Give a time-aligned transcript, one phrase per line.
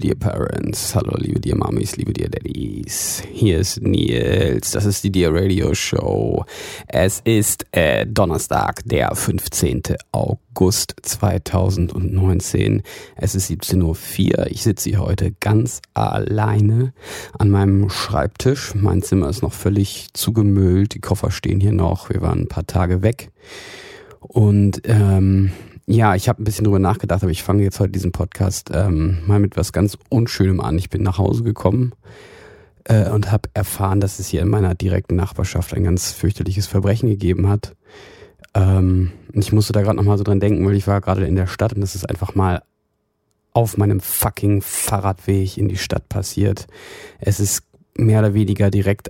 [0.00, 0.94] Dear Parents.
[0.94, 3.22] Hallo, liebe Dear Mamis, liebe Dear Daddies.
[3.30, 4.70] Hier ist Nils.
[4.70, 6.46] Das ist die Dear Radio Show.
[6.88, 9.82] Es ist äh, Donnerstag, der 15.
[10.12, 12.82] August 2019.
[13.16, 14.46] Es ist 17.04 Uhr.
[14.46, 16.94] Ich sitze hier heute ganz alleine
[17.38, 18.74] an meinem Schreibtisch.
[18.74, 20.94] Mein Zimmer ist noch völlig zugemüllt.
[20.94, 22.08] Die Koffer stehen hier noch.
[22.08, 23.30] Wir waren ein paar Tage weg.
[24.20, 25.52] Und ähm,
[25.90, 29.18] ja, ich habe ein bisschen drüber nachgedacht, aber ich fange jetzt heute diesen Podcast ähm,
[29.26, 30.78] mal mit was ganz Unschönem an.
[30.78, 31.94] Ich bin nach Hause gekommen
[32.84, 37.08] äh, und habe erfahren, dass es hier in meiner direkten Nachbarschaft ein ganz fürchterliches Verbrechen
[37.08, 37.74] gegeben hat.
[38.54, 41.48] Ähm, ich musste da gerade nochmal so dran denken, weil ich war gerade in der
[41.48, 42.62] Stadt und das ist einfach mal
[43.52, 46.68] auf meinem fucking Fahrradweg in die Stadt passiert.
[47.18, 47.64] Es ist
[47.96, 49.08] mehr oder weniger direkt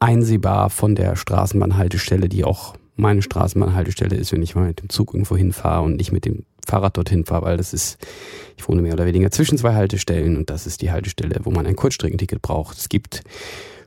[0.00, 5.14] einsehbar von der Straßenbahnhaltestelle, die auch meine Straßenbahnhaltestelle ist, wenn ich mal mit dem Zug
[5.14, 7.98] irgendwo hinfahre und nicht mit dem Fahrrad dorthin fahre, weil das ist,
[8.56, 11.66] ich wohne mehr oder weniger zwischen zwei Haltestellen und das ist die Haltestelle, wo man
[11.66, 12.76] ein Kurzstreckenticket braucht.
[12.76, 13.22] Es gibt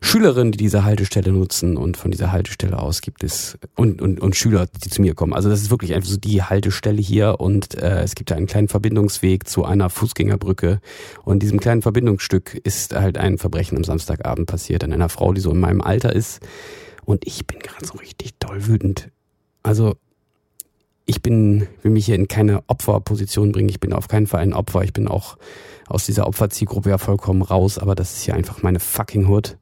[0.02, 4.36] Schülerinnen, die diese Haltestelle nutzen und von dieser Haltestelle aus gibt es und, und, und
[4.36, 5.34] Schüler, die zu mir kommen.
[5.34, 8.48] Also das ist wirklich einfach so die Haltestelle hier und äh, es gibt da einen
[8.48, 10.80] kleinen Verbindungsweg zu einer Fußgängerbrücke
[11.26, 15.42] und diesem kleinen Verbindungsstück ist halt ein Verbrechen am Samstagabend passiert an einer Frau, die
[15.42, 16.40] so in meinem Alter ist
[17.10, 19.10] und ich bin gerade so richtig doll wütend.
[19.64, 19.96] Also,
[21.08, 23.70] ich bin, will mich hier in keine Opferposition bringen.
[23.70, 24.84] Ich bin auf keinen Fall ein Opfer.
[24.84, 25.40] Ich bin auch
[25.88, 27.80] aus dieser Opferzielgruppe ja vollkommen raus.
[27.80, 29.58] Aber das ist ja einfach meine fucking Hood.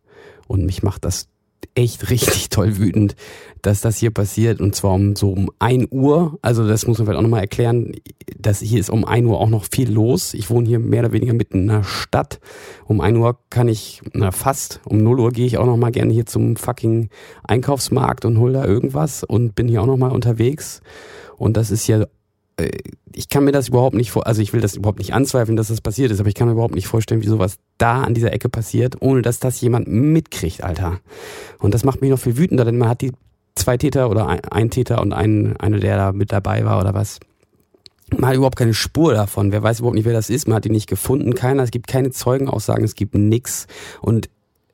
[0.47, 1.29] Und mich macht das
[1.75, 3.15] echt richtig toll wütend,
[3.61, 6.37] dass das hier passiert und zwar um so um ein Uhr.
[6.41, 7.93] Also das muss man vielleicht auch nochmal erklären.
[8.37, 10.33] dass hier ist um ein Uhr auch noch viel los.
[10.33, 12.39] Ich wohne hier mehr oder weniger mitten in einer Stadt.
[12.85, 16.13] Um ein Uhr kann ich, na fast, um 0 Uhr gehe ich auch nochmal gerne
[16.13, 17.09] hier zum fucking
[17.43, 20.81] Einkaufsmarkt und hol da irgendwas und bin hier auch nochmal unterwegs.
[21.37, 22.07] Und das ist äh,
[23.13, 25.67] ich kann mir das überhaupt nicht vor, also ich will das überhaupt nicht anzweifeln, dass
[25.67, 28.33] das passiert ist, aber ich kann mir überhaupt nicht vorstellen, wie sowas da an dieser
[28.33, 30.99] Ecke passiert, ohne dass das jemand mitkriegt, Alter.
[31.59, 33.11] Und das macht mich noch viel wütender, denn man hat die
[33.55, 36.93] zwei Täter oder ein, ein Täter und ein, einer, der da mit dabei war oder
[36.93, 37.19] was.
[38.15, 39.51] Man hat überhaupt keine Spur davon.
[39.51, 40.47] Wer weiß überhaupt nicht, wer das ist.
[40.47, 41.33] Man hat ihn nicht gefunden.
[41.33, 41.63] Keiner.
[41.63, 42.85] Es gibt keine Zeugenaussagen.
[42.85, 43.67] Es gibt nix.
[43.99, 44.29] Und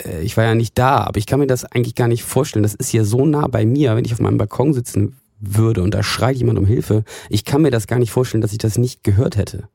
[0.06, 2.62] äh, ich war ja nicht da, aber ich kann mir das eigentlich gar nicht vorstellen.
[2.62, 5.16] Das ist hier so nah bei mir, wenn ich auf meinem Balkon sitzen
[5.46, 7.04] würde und da schreit jemand um Hilfe.
[7.30, 9.68] Ich kann mir das gar nicht vorstellen, dass ich das nicht gehört hätte.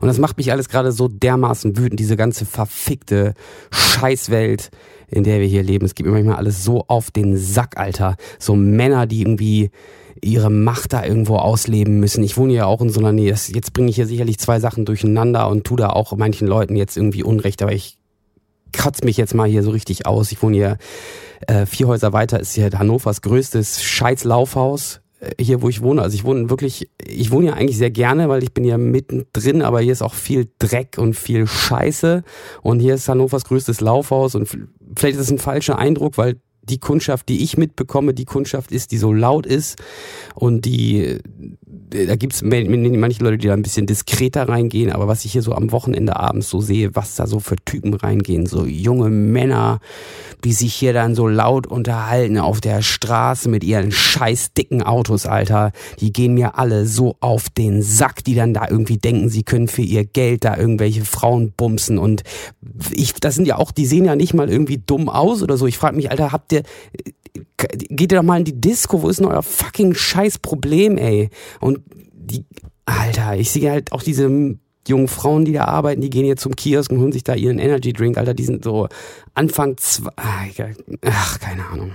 [0.00, 3.34] Und das macht mich alles gerade so dermaßen wütend, diese ganze verfickte
[3.70, 4.70] Scheißwelt,
[5.08, 5.86] in der wir hier leben.
[5.86, 8.16] Es gibt mir manchmal alles so auf den Sack, Alter.
[8.38, 9.70] So Männer, die irgendwie
[10.20, 12.24] ihre Macht da irgendwo ausleben müssen.
[12.24, 13.34] Ich wohne ja auch in so einer Nähe.
[13.34, 16.96] Jetzt bringe ich hier sicherlich zwei Sachen durcheinander und tu da auch manchen Leuten jetzt
[16.96, 17.98] irgendwie Unrecht, aber ich
[18.74, 20.30] kratze mich jetzt mal hier so richtig aus.
[20.32, 20.78] Ich wohne hier
[21.46, 26.02] äh, vier Häuser weiter, ist hier Hannovers größtes Scheiß-Laufhaus äh, hier, wo ich wohne.
[26.02, 29.62] Also ich wohne wirklich, ich wohne ja eigentlich sehr gerne, weil ich bin ja mittendrin,
[29.62, 32.22] aber hier ist auch viel Dreck und viel Scheiße.
[32.62, 36.36] Und hier ist Hannovers größtes Laufhaus und vielleicht ist es ein falscher Eindruck, weil
[36.68, 39.76] die Kundschaft, die ich mitbekomme, die Kundschaft ist, die so laut ist.
[40.34, 41.20] Und die
[41.90, 45.52] da gibt's manche Leute, die da ein bisschen diskreter reingehen, aber was ich hier so
[45.52, 49.80] am Wochenende abends so sehe, was da so für Typen reingehen, so junge Männer,
[50.42, 55.26] die sich hier dann so laut unterhalten auf der Straße mit ihren scheiß dicken Autos,
[55.26, 59.42] Alter, die gehen mir alle so auf den Sack, die dann da irgendwie denken, sie
[59.42, 61.98] können für ihr Geld da irgendwelche Frauen bumsen.
[61.98, 62.22] Und
[62.92, 65.66] ich, das sind ja auch, die sehen ja nicht mal irgendwie dumm aus oder so.
[65.66, 66.53] Ich frage mich, Alter, habt ihr,
[67.56, 71.30] geht ihr doch mal in die Disco, wo ist denn euer fucking scheiß Problem, ey?
[71.60, 71.80] Und
[72.12, 72.44] die,
[72.86, 74.56] Alter, ich sehe halt auch diese
[74.86, 77.58] jungen Frauen, die da arbeiten, die gehen jetzt zum Kiosk und holen sich da ihren
[77.58, 78.88] Energy Drink, Alter, die sind so
[79.34, 80.10] Anfang zwei,
[81.02, 81.92] ach, keine Ahnung.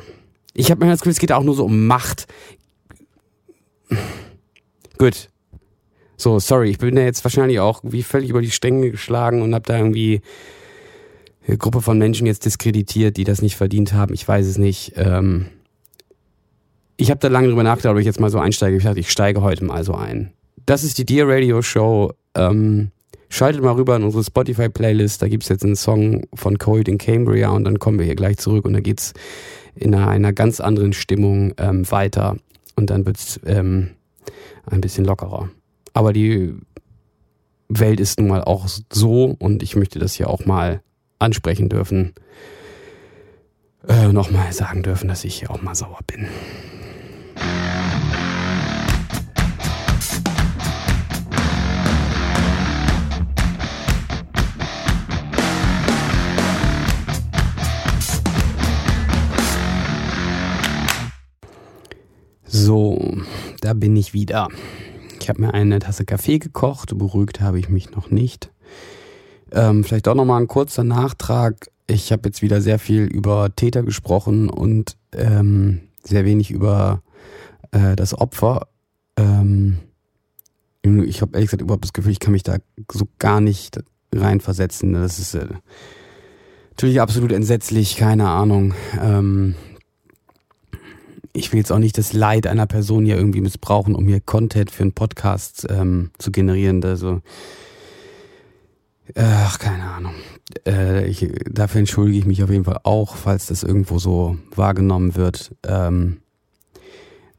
[0.53, 2.27] Ich habe mir das Gefühl, es geht auch nur so um Macht.
[4.97, 5.29] Gut.
[6.17, 9.53] So, sorry, ich bin da jetzt wahrscheinlich auch wie völlig über die Stränge geschlagen und
[9.55, 10.21] habe da irgendwie
[11.57, 14.13] Gruppe von Menschen jetzt diskreditiert, die das nicht verdient haben.
[14.13, 14.93] Ich weiß es nicht.
[14.95, 15.47] Ähm
[16.97, 18.75] ich habe da lange drüber nachgedacht, ob ich jetzt mal so einsteige.
[18.75, 20.33] Ich dachte, ich steige heute mal so ein.
[20.65, 22.11] Das ist die Dear Radio Show.
[22.35, 22.91] Ähm,
[23.29, 25.21] schaltet mal rüber in unsere Spotify-Playlist.
[25.21, 28.37] Da gibt's jetzt einen Song von Cold in Cambria und dann kommen wir hier gleich
[28.37, 29.13] zurück und da geht's
[29.75, 32.35] in einer, einer ganz anderen Stimmung ähm, weiter
[32.75, 33.91] und dann wird's ähm,
[34.65, 35.49] ein bisschen lockerer.
[35.93, 36.53] Aber die
[37.69, 40.81] Welt ist nun mal auch so und ich möchte das hier auch mal
[41.19, 42.13] ansprechen dürfen,
[43.87, 46.27] äh, nochmal sagen dürfen, dass ich auch mal sauer bin.
[62.45, 62.99] So,
[63.61, 64.47] da bin ich wieder.
[65.19, 68.51] Ich habe mir eine Tasse Kaffee gekocht, beruhigt habe ich mich noch nicht.
[69.51, 71.69] Ähm, vielleicht auch nochmal ein kurzer Nachtrag.
[71.87, 77.01] Ich habe jetzt wieder sehr viel über Täter gesprochen und ähm, sehr wenig über
[77.71, 78.67] äh, das Opfer.
[79.17, 79.79] Ähm,
[80.81, 82.57] ich habe ehrlich gesagt überhaupt das Gefühl, ich kann mich da
[82.91, 83.79] so gar nicht
[84.13, 84.93] reinversetzen.
[84.93, 85.47] Das ist äh,
[86.71, 88.73] natürlich absolut entsetzlich, keine Ahnung.
[89.01, 89.55] Ähm,
[91.33, 94.71] ich will jetzt auch nicht das Leid einer Person hier irgendwie missbrauchen, um hier Content
[94.71, 96.83] für einen Podcast ähm, zu generieren.
[96.83, 97.21] Also,
[99.15, 100.13] ach, keine Ahnung.
[100.65, 105.15] Äh, ich, dafür entschuldige ich mich auf jeden Fall auch, falls das irgendwo so wahrgenommen
[105.15, 105.55] wird.
[105.63, 106.21] Ähm,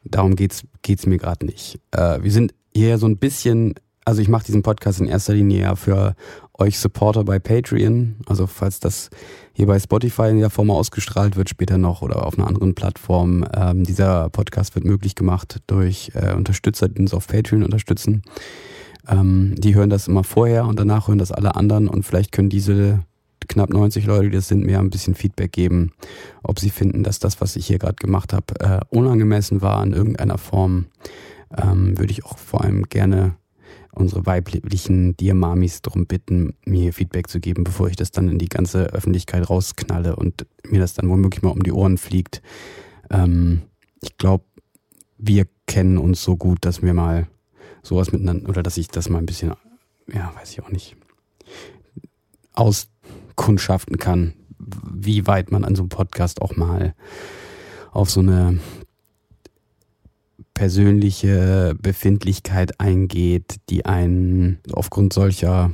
[0.04, 1.80] darum geht's geht's mir gerade nicht.
[1.90, 3.74] Äh, wir sind hier so ein bisschen,
[4.04, 6.14] also ich mache diesen Podcast in erster Linie ja für
[6.54, 8.16] euch Supporter bei Patreon.
[8.26, 9.10] Also falls das
[9.52, 13.44] hier bei Spotify in der Form ausgestrahlt wird, später noch oder auf einer anderen Plattform.
[13.54, 18.22] Ähm, dieser Podcast wird möglich gemacht durch äh, Unterstützer, die uns auf Patreon unterstützen.
[19.08, 22.48] Ähm, die hören das immer vorher und danach hören das alle anderen und vielleicht können
[22.50, 23.00] diese
[23.48, 25.92] knapp 90 Leute, die das sind, mir ein bisschen Feedback geben,
[26.42, 29.92] ob sie finden, dass das, was ich hier gerade gemacht habe, äh, unangemessen war in
[29.92, 30.86] irgendeiner Form.
[31.56, 33.34] Ähm, würde ich auch vor allem gerne
[33.92, 38.48] unsere weiblichen Diamamis darum bitten, mir Feedback zu geben, bevor ich das dann in die
[38.48, 42.40] ganze Öffentlichkeit rausknalle und mir das dann womöglich mal um die Ohren fliegt.
[43.10, 43.62] Ähm,
[44.00, 44.44] ich glaube,
[45.18, 47.26] wir kennen uns so gut, dass wir mal
[47.82, 49.52] sowas miteinander, oder dass ich das mal ein bisschen,
[50.12, 50.96] ja, weiß ich auch nicht,
[52.54, 56.94] auskundschaften kann, wie weit man an so einem Podcast auch mal
[57.92, 58.60] auf so eine
[60.54, 65.72] persönliche Befindlichkeit eingeht, die einen aufgrund solcher,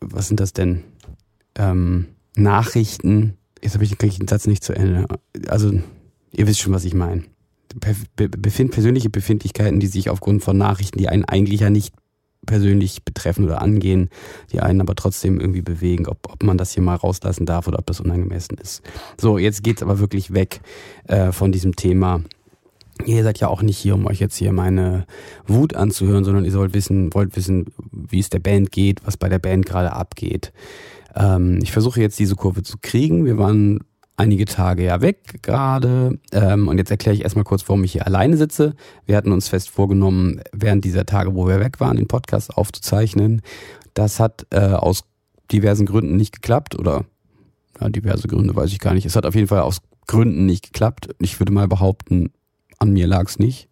[0.00, 0.84] was sind das denn,
[1.56, 2.06] ähm,
[2.36, 5.06] Nachrichten, jetzt habe ich, ich den Satz nicht zu Ende,
[5.48, 5.72] also
[6.30, 7.24] ihr wisst schon, was ich meine.
[7.80, 11.94] Befind, persönliche Befindlichkeiten, die sich aufgrund von Nachrichten, die einen eigentlich ja nicht
[12.46, 14.08] persönlich betreffen oder angehen,
[14.52, 17.78] die einen aber trotzdem irgendwie bewegen, ob, ob man das hier mal rauslassen darf oder
[17.78, 18.82] ob das unangemessen ist.
[19.20, 20.60] So, jetzt geht's aber wirklich weg
[21.06, 22.22] äh, von diesem Thema
[23.04, 25.06] Ihr seid ja auch nicht hier, um euch jetzt hier meine
[25.46, 29.28] Wut anzuhören, sondern ihr sollt wissen, wollt wissen, wie es der Band geht, was bei
[29.28, 30.52] der Band gerade abgeht.
[31.14, 33.24] Ähm, ich versuche jetzt diese Kurve zu kriegen.
[33.24, 33.80] Wir waren
[34.18, 36.18] einige Tage ja weg gerade.
[36.32, 38.74] Ähm, und jetzt erkläre ich erstmal kurz, warum ich hier alleine sitze.
[39.06, 43.42] Wir hatten uns fest vorgenommen, während dieser Tage, wo wir weg waren, den Podcast aufzuzeichnen.
[43.94, 45.04] Das hat äh, aus
[45.50, 47.04] diversen Gründen nicht geklappt oder
[47.80, 49.06] ja, diverse Gründe weiß ich gar nicht.
[49.06, 51.08] Es hat auf jeden Fall aus Gründen nicht geklappt.
[51.20, 52.32] Ich würde mal behaupten,
[52.78, 53.68] an mir lag es nicht,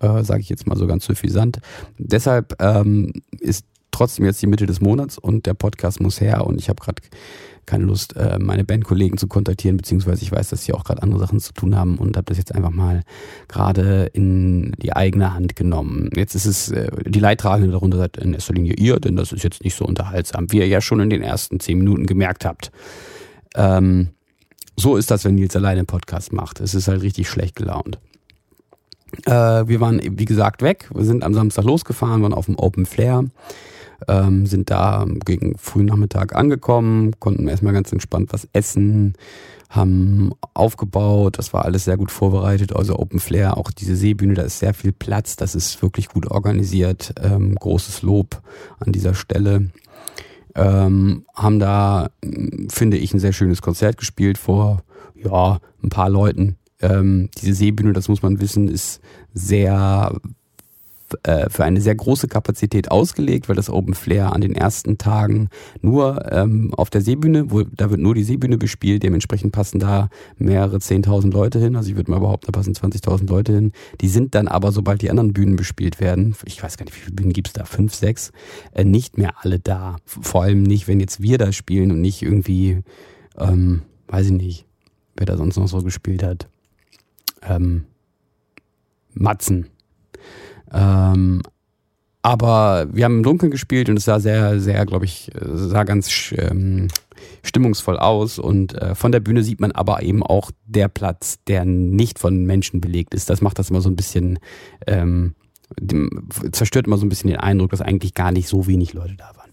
[0.00, 1.58] äh, sage ich jetzt mal so ganz suffisant.
[1.98, 6.58] Deshalb ähm, ist trotzdem jetzt die Mitte des Monats und der Podcast muss her und
[6.58, 7.02] ich habe gerade
[7.66, 11.20] keine Lust, äh, meine Bandkollegen zu kontaktieren, beziehungsweise ich weiß, dass sie auch gerade andere
[11.20, 13.02] Sachen zu tun haben und habe das jetzt einfach mal
[13.48, 16.10] gerade in die eigene Hand genommen.
[16.14, 19.44] Jetzt ist es, äh, die Leidtragende darunter seid in erster Linie ihr, denn das ist
[19.44, 22.70] jetzt nicht so unterhaltsam, wie ihr ja schon in den ersten zehn Minuten gemerkt habt.
[23.54, 24.08] Ähm,
[24.76, 26.60] so ist das, wenn Nils alleine einen Podcast macht.
[26.60, 27.98] Es ist halt richtig schlecht gelaunt.
[29.26, 29.30] Äh,
[29.68, 30.88] wir waren, wie gesagt, weg.
[30.92, 33.24] Wir sind am Samstag losgefahren, waren auf dem Open Flair,
[34.08, 39.14] ähm, sind da gegen frühen Nachmittag angekommen, konnten erstmal ganz entspannt was essen,
[39.68, 44.42] haben aufgebaut, das war alles sehr gut vorbereitet, also Open Flair, auch diese Seebühne, da
[44.42, 48.40] ist sehr viel Platz, das ist wirklich gut organisiert, ähm, großes Lob
[48.78, 49.70] an dieser Stelle.
[50.56, 52.10] Ähm, haben da,
[52.68, 54.82] finde ich, ein sehr schönes Konzert gespielt vor,
[55.16, 59.00] ja, ein paar Leuten, ähm, diese Seebühne, das muss man wissen, ist
[59.32, 60.12] sehr
[61.22, 65.48] äh, für eine sehr große Kapazität ausgelegt, weil das Open Flair an den ersten Tagen
[65.80, 70.08] nur ähm, auf der Seebühne, wo da wird nur die Seebühne bespielt, dementsprechend passen da
[70.36, 73.72] mehrere 10.000 Leute hin, also ich würde mal behaupten, da passen 20.000 Leute hin.
[74.00, 77.00] Die sind dann aber, sobald die anderen Bühnen bespielt werden, ich weiß gar nicht, wie
[77.00, 78.32] viele Bühnen gibt's da, fünf, sechs,
[78.72, 79.96] äh, nicht mehr alle da.
[80.06, 82.82] Vor allem nicht, wenn jetzt wir da spielen und nicht irgendwie,
[83.38, 84.66] ähm, weiß ich nicht,
[85.16, 86.48] wer da sonst noch so gespielt hat
[87.48, 87.84] ähm,
[89.12, 89.68] Matzen.
[90.74, 91.42] Ähm,
[92.22, 96.32] aber wir haben im Dunkeln gespielt und es sah sehr, sehr, glaube ich, sah ganz
[96.36, 96.88] ähm,
[97.42, 98.38] stimmungsvoll aus.
[98.38, 102.44] Und äh, von der Bühne sieht man aber eben auch der Platz, der nicht von
[102.44, 103.28] Menschen belegt ist.
[103.30, 104.38] Das macht das immer so ein bisschen,
[104.86, 105.34] ähm,
[105.78, 109.16] dem, zerstört immer so ein bisschen den Eindruck, dass eigentlich gar nicht so wenig Leute
[109.16, 109.50] da waren.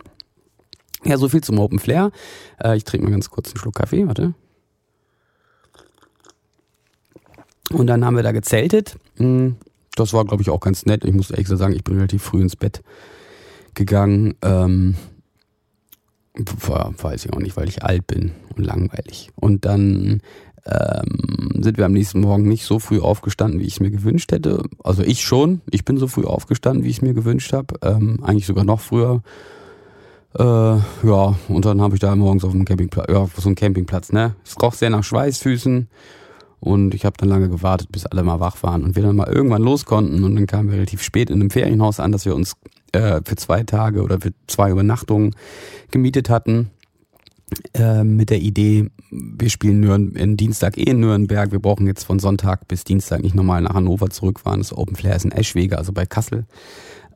[1.04, 2.12] Ja, so viel zum Open Flair.
[2.64, 4.34] Äh, ich trinke mal ganz kurz einen Schluck Kaffee, warte.
[7.72, 8.98] Und dann haben wir da gezeltet.
[9.18, 9.58] Hm,
[10.02, 11.06] das war, glaube ich, auch ganz nett.
[11.06, 12.82] Ich muss ehrlich sagen, ich bin relativ früh ins Bett
[13.74, 14.36] gegangen.
[14.42, 14.96] Ähm,
[16.36, 19.30] weiß ich auch nicht, weil ich alt bin und langweilig.
[19.36, 20.22] Und dann
[20.66, 24.32] ähm, sind wir am nächsten Morgen nicht so früh aufgestanden, wie ich es mir gewünscht
[24.32, 24.64] hätte.
[24.84, 25.62] Also ich schon.
[25.70, 27.76] Ich bin so früh aufgestanden, wie ich es mir gewünscht habe.
[27.82, 29.22] Ähm, eigentlich sogar noch früher.
[30.38, 33.56] Äh, ja, und dann habe ich da morgens auf dem Campingplatz, ja, auf so einem
[33.56, 34.36] Campingplatz, ne?
[34.46, 35.90] Es roch sehr nach Schweißfüßen.
[36.62, 39.28] Und ich habe dann lange gewartet, bis alle mal wach waren und wir dann mal
[39.28, 40.24] irgendwann los konnten.
[40.24, 42.56] Und dann kamen wir relativ spät in einem Ferienhaus an, dass wir uns
[42.92, 45.36] äh, für zwei Tage oder für zwei Übernachtungen
[45.90, 46.70] gemietet hatten.
[47.74, 51.52] Äh, mit der Idee, wir spielen Nürn in Dienstag eh in Nürnberg.
[51.52, 54.62] Wir brauchen jetzt von Sonntag bis Dienstag nicht nochmal nach Hannover zurückfahren.
[54.62, 56.46] Das Open Flair ist in Eschwege, also bei Kassel.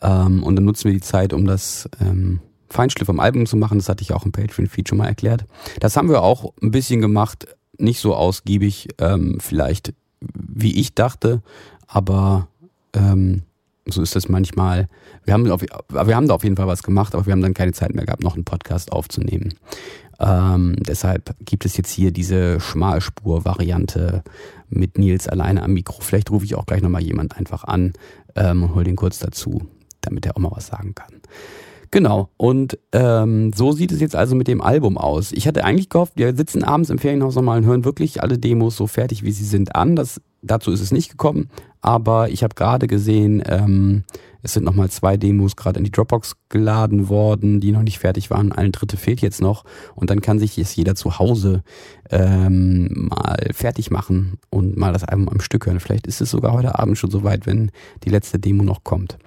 [0.02, 3.78] Ähm, und dann nutzen wir die Zeit, um das ähm, Feinschliff am Album zu machen.
[3.78, 5.46] Das hatte ich auch im Patreon-Feed schon mal erklärt.
[5.80, 9.94] Das haben wir auch ein bisschen gemacht nicht so ausgiebig, ähm, vielleicht
[10.34, 11.42] wie ich dachte,
[11.88, 12.48] aber
[12.94, 13.44] ähm,
[13.88, 14.88] so ist das manchmal.
[15.24, 17.54] Wir haben, auf, wir haben da auf jeden Fall was gemacht, aber wir haben dann
[17.54, 19.54] keine Zeit mehr gehabt, noch einen Podcast aufzunehmen.
[20.20, 24.24] Ähm, deshalb gibt es jetzt hier diese Schmalspur-Variante
[24.70, 26.02] mit Nils alleine am Mikro.
[26.02, 27.94] Vielleicht rufe ich auch gleich nochmal jemand einfach an
[28.36, 29.62] ähm, und hol den kurz dazu,
[30.02, 31.22] damit er auch mal was sagen kann.
[31.96, 32.28] Genau.
[32.36, 35.32] Und ähm, so sieht es jetzt also mit dem Album aus.
[35.32, 38.76] Ich hatte eigentlich gehofft, wir sitzen abends im Ferienhaus nochmal und hören wirklich alle Demos
[38.76, 39.96] so fertig, wie sie sind, an.
[39.96, 41.50] Das, dazu ist es nicht gekommen.
[41.80, 44.04] Aber ich habe gerade gesehen, ähm,
[44.46, 48.30] es sind nochmal zwei Demos gerade in die Dropbox geladen worden, die noch nicht fertig
[48.30, 48.52] waren.
[48.52, 49.66] Eine dritte fehlt jetzt noch.
[49.96, 51.64] Und dann kann sich jetzt jeder zu Hause
[52.12, 55.80] ähm, mal fertig machen und mal das Album am Stück hören.
[55.80, 57.72] Vielleicht ist es sogar heute Abend schon soweit, wenn
[58.04, 59.18] die letzte Demo noch kommt.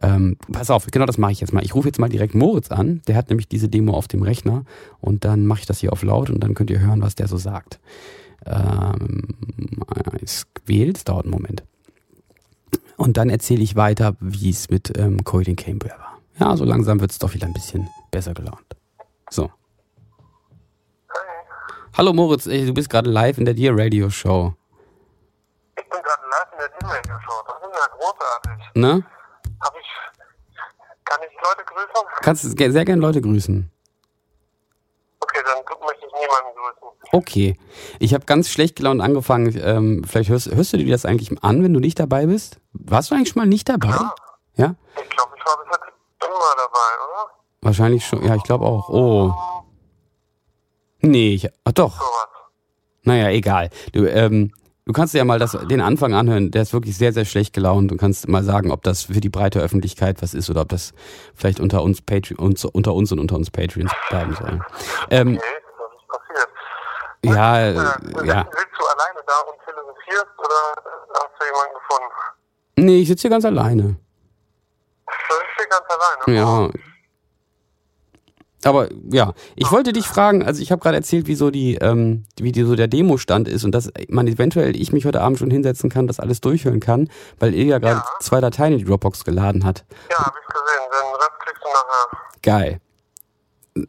[0.00, 1.62] Ähm, pass auf, genau das mache ich jetzt mal.
[1.62, 3.02] Ich rufe jetzt mal direkt Moritz an.
[3.06, 4.64] Der hat nämlich diese Demo auf dem Rechner
[5.00, 7.28] und dann mache ich das hier auf laut und dann könnt ihr hören, was der
[7.28, 7.78] so sagt.
[8.46, 9.36] Ähm,
[10.22, 11.62] es wählt, es dauert einen Moment.
[12.96, 16.18] Und dann erzähle ich weiter, wie es mit ähm, Coiling Cambria war.
[16.38, 18.64] Ja, so langsam wird es doch wieder ein bisschen besser gelaunt.
[19.30, 19.50] So.
[21.96, 24.54] Hallo Moritz, du bist gerade live in der Dear Radio Show.
[25.76, 27.44] Ich bin gerade live in der Dear Radio Show.
[27.46, 28.74] Das ist ja großartig.
[28.74, 29.04] Ne?
[29.60, 29.86] Hab ich.
[31.04, 32.08] Kann ich Leute grüßen?
[32.22, 33.70] Kannst sehr gerne Leute grüßen.
[35.32, 36.98] Okay, dann möchte ich niemanden grüßen.
[37.12, 37.56] Okay.
[37.98, 39.58] Ich habe ganz schlecht gelaunt angefangen.
[39.62, 42.60] Ähm, vielleicht hörst, hörst du dir das eigentlich an, wenn du nicht dabei bist?
[42.72, 43.88] Warst du eigentlich schon mal nicht dabei?
[43.88, 44.14] Klar.
[44.56, 44.74] Ja?
[45.02, 47.30] Ich glaube, ich war bis jetzt immer dabei, oder?
[47.62, 48.22] Wahrscheinlich schon.
[48.24, 48.88] Ja, ich glaube auch.
[48.90, 49.34] Oh.
[51.00, 51.98] Nee, ich, ach doch.
[51.98, 52.28] Sowas.
[53.04, 53.70] Naja, egal.
[53.92, 54.52] Du, ähm,
[54.92, 56.50] du kannst dir ja mal das, den Anfang anhören.
[56.50, 59.30] Der ist wirklich sehr, sehr schlecht gelaunt und kannst mal sagen, ob das für die
[59.30, 60.92] breite Öffentlichkeit was ist oder ob das
[61.34, 64.60] vielleicht unter uns, Patreon, uns, unter uns und unter uns Patreons bleiben soll.
[65.10, 65.46] Ähm, Okay,
[65.78, 66.48] was ist passiert?
[67.24, 68.46] ja, Äh, äh, ja.
[68.50, 70.82] Sitzt du alleine da und philosophierst oder
[71.14, 72.12] hast du jemanden gefunden?
[72.76, 73.82] Nee, ich sitze hier ganz alleine.
[75.06, 76.38] Du sitzt hier ganz alleine.
[76.38, 76.91] Ja.
[78.64, 82.24] Aber ja, ich wollte dich fragen, also ich habe gerade erzählt, wie so die, ähm,
[82.38, 85.50] wie die, so der Demo-Stand ist und dass man eventuell ich mich heute Abend schon
[85.50, 87.08] hinsetzen kann, das alles durchhören kann,
[87.40, 88.04] weil Ilja gerade Ja.
[88.20, 89.84] zwei Dateien in die Dropbox geladen hat.
[90.10, 90.90] Ja, habe ich gesehen.
[90.92, 92.18] Den Rest kriegst du nachher.
[92.42, 92.80] Geil.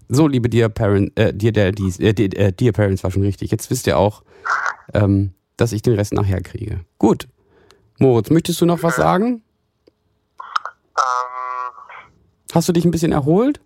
[0.09, 1.71] So, liebe Dear Parent, äh, Dear äh,
[2.13, 3.51] Dear, äh, Dear Parents war schon richtig.
[3.51, 4.23] Jetzt wisst ihr auch,
[4.93, 6.79] ähm, dass ich den Rest nachher kriege.
[6.97, 7.27] Gut.
[7.99, 9.43] Moritz, möchtest du noch was sagen?
[10.97, 11.73] Ähm,
[12.53, 13.59] Hast du dich ein bisschen erholt?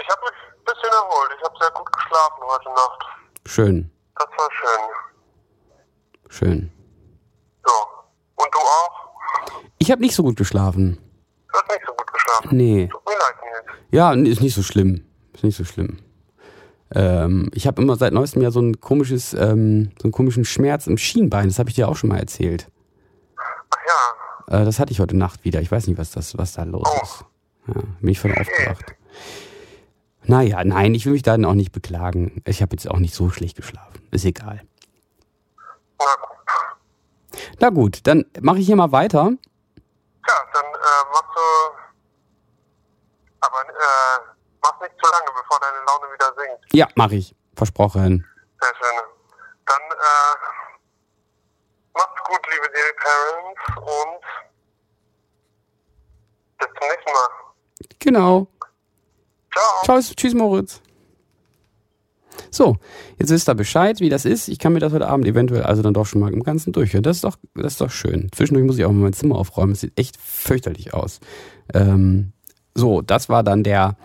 [0.00, 1.30] Ich habe mich ein bisschen erholt.
[1.38, 3.04] Ich habe sehr gut geschlafen heute Nacht.
[3.46, 6.28] Schön, Das war schön.
[6.28, 6.72] schön.
[7.64, 7.72] So.
[8.36, 9.10] Und du auch?
[9.78, 10.98] Ich habe nicht so gut geschlafen.
[11.52, 12.56] Du hast nicht so gut geschlafen.
[12.56, 12.88] Nee.
[12.88, 13.34] Tut mir leid,
[13.66, 13.78] Nils.
[13.90, 15.04] Ja, ist nicht so schlimm.
[15.34, 15.98] Ist nicht so schlimm.
[16.94, 20.86] Ähm, ich habe immer seit neuestem Jahr so ein komisches, ähm, so einen komischen Schmerz
[20.86, 21.48] im Schienbein.
[21.48, 22.68] Das habe ich dir auch schon mal erzählt.
[23.36, 23.78] Ach
[24.48, 24.60] ja.
[24.60, 25.60] Äh, das hatte ich heute Nacht wieder.
[25.60, 27.02] Ich weiß nicht, was das, was da los Oh.
[27.02, 27.24] ist.
[27.68, 28.94] Ja, bin ich von aufgewacht.
[30.24, 32.42] Naja, nein, ich will mich da dann auch nicht beklagen.
[32.46, 34.06] Ich habe jetzt auch nicht so schlecht geschlafen.
[34.10, 34.62] Ist egal.
[35.98, 36.32] Na gut.
[37.60, 39.32] Na gut, dann mache ich hier mal weiter.
[40.28, 41.40] Ja, dann äh, machst du.
[43.40, 46.74] Aber äh, mach nicht zu lange, bevor deine Laune wieder sinkt.
[46.74, 47.34] Ja, mache ich.
[47.56, 48.24] Versprochen.
[48.60, 49.00] Sehr schön.
[49.66, 50.34] Dann äh,
[51.94, 54.22] macht's gut, liebe Dear Parents, und
[56.58, 57.28] bis zum nächsten Mal.
[57.98, 58.46] Genau.
[59.52, 60.00] Ciao.
[60.00, 60.80] Ciao, tschüss Moritz.
[62.50, 62.76] So,
[63.18, 64.48] jetzt wisst ihr Bescheid, wie das ist.
[64.48, 67.02] Ich kann mir das heute Abend eventuell also dann doch schon mal im Ganzen durchhören.
[67.02, 68.28] Das ist doch, das ist doch schön.
[68.32, 69.72] Zwischendurch muss ich auch mal mein Zimmer aufräumen.
[69.72, 71.20] Es sieht echt fürchterlich aus.
[71.74, 72.32] Ähm,
[72.74, 73.96] so, das war dann der,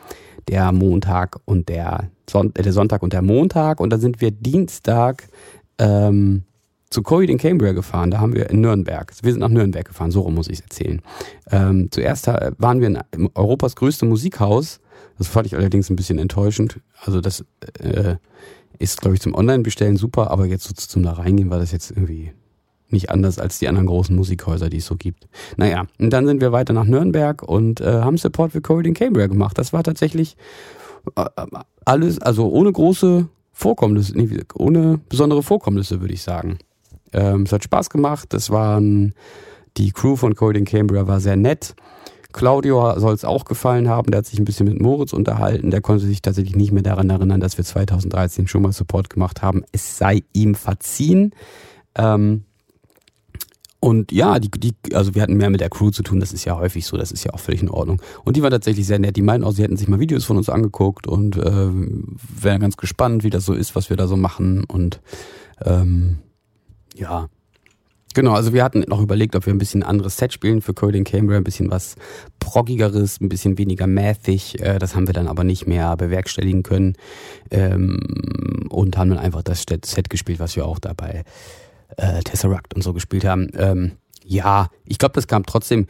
[0.47, 3.79] der Montag und der, Son äh, der Sonntag und der Montag.
[3.79, 5.27] Und dann sind wir Dienstag
[5.77, 6.43] ähm,
[6.89, 8.11] zu Coed in Cambria gefahren.
[8.11, 9.13] Da haben wir in Nürnberg.
[9.21, 11.01] Wir sind nach Nürnberg gefahren, so rum muss ich es erzählen.
[11.51, 14.79] Ähm, zuerst äh, waren wir in in Europas größte Musikhaus.
[15.17, 16.79] Das fand ich allerdings ein bisschen enttäuschend.
[17.03, 17.45] Also das
[17.79, 18.15] äh,
[18.79, 21.91] Ist, glaube ich, zum Online-Bestellen super, aber jetzt so zum da reingehen war das jetzt
[21.91, 22.31] irgendwie
[22.89, 25.27] nicht anders als die anderen großen Musikhäuser, die es so gibt.
[25.57, 28.93] Naja, und dann sind wir weiter nach Nürnberg und äh, haben Support für Cold in
[28.93, 29.57] Cambria gemacht.
[29.57, 30.38] Das war tatsächlich
[31.15, 31.25] äh,
[31.86, 36.59] alles, also ohne große Vorkommnisse, nee, ohne besondere Vorkommnisse, würde ich sagen.
[37.13, 38.33] Ähm, es hat Spaß gemacht.
[38.33, 39.15] Das waren
[39.77, 41.75] die Crew von Cold in Cambria war sehr nett.
[42.38, 44.12] Claudio soll es auch gefallen haben.
[44.12, 45.72] Der hat sich ein bisschen mit Moritz unterhalten.
[45.72, 49.41] Der konnte sich tatsächlich nicht mehr daran erinnern, dass wir 2013 schon mal Support gemacht
[49.41, 49.63] haben.
[49.72, 51.34] Es sei ihm verziehen.
[51.96, 52.44] Ähm,
[53.79, 56.46] und ja, die, die, also wir hatten mehr mit der Crew zu tun, das ist
[56.46, 58.01] ja häufig so, das ist ja auch völlig in Ordnung.
[58.24, 59.15] Und die war tatsächlich sehr nett.
[59.15, 62.77] Die meinten auch, sie hätten sich mal Videos von uns angeguckt und äh, wären ganz
[62.77, 64.63] gespannt, wie das so ist, was wir da so machen.
[64.63, 65.01] Und
[65.65, 66.20] ähm,
[66.96, 67.29] ja,
[68.13, 71.03] Genau, also wir hatten noch überlegt, ob wir ein bisschen anderes Set spielen für Coding
[71.03, 71.95] Cambria, ein bisschen was
[72.39, 74.59] proggigeres, ein bisschen weniger mathig.
[74.59, 76.95] Äh, das haben wir dann aber nicht mehr bewerkstelligen können
[77.51, 81.23] ähm, und haben dann einfach das Set gespielt, was wir auch dabei
[81.97, 83.49] äh, Tesseract und so gespielt haben.
[83.55, 83.91] Ähm,
[84.25, 85.87] ja, ich glaube, das kam trotzdem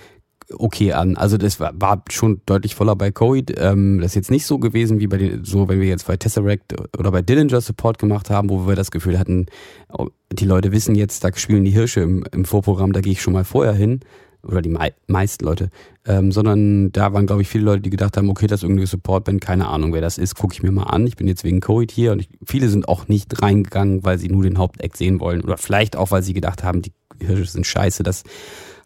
[0.53, 1.17] okay an.
[1.17, 3.53] Also das war, war schon deutlich voller bei Coid.
[3.57, 6.17] Ähm, das ist jetzt nicht so gewesen wie bei den, so, wenn wir jetzt bei
[6.17, 9.47] Tesseract oder bei Dillinger Support gemacht haben, wo wir das Gefühl hatten,
[9.89, 13.21] oh, die Leute wissen jetzt, da spielen die Hirsche im, im Vorprogramm, da gehe ich
[13.21, 14.01] schon mal vorher hin.
[14.43, 15.71] Oder die mei meisten Leute.
[16.05, 18.85] Ähm, sondern da waren, glaube ich, viele Leute, die gedacht haben, okay, das ist irgendwie
[18.85, 21.05] Support-Band, keine Ahnung, wer das ist, gucke ich mir mal an.
[21.05, 24.29] Ich bin jetzt wegen Coid hier und ich, viele sind auch nicht reingegangen, weil sie
[24.29, 25.41] nur den Haupteck sehen wollen.
[25.41, 28.23] Oder vielleicht auch, weil sie gedacht haben, die Hirsche sind scheiße, das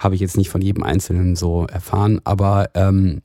[0.01, 3.21] habe ich jetzt nicht von jedem Einzelnen so erfahren, aber ähm,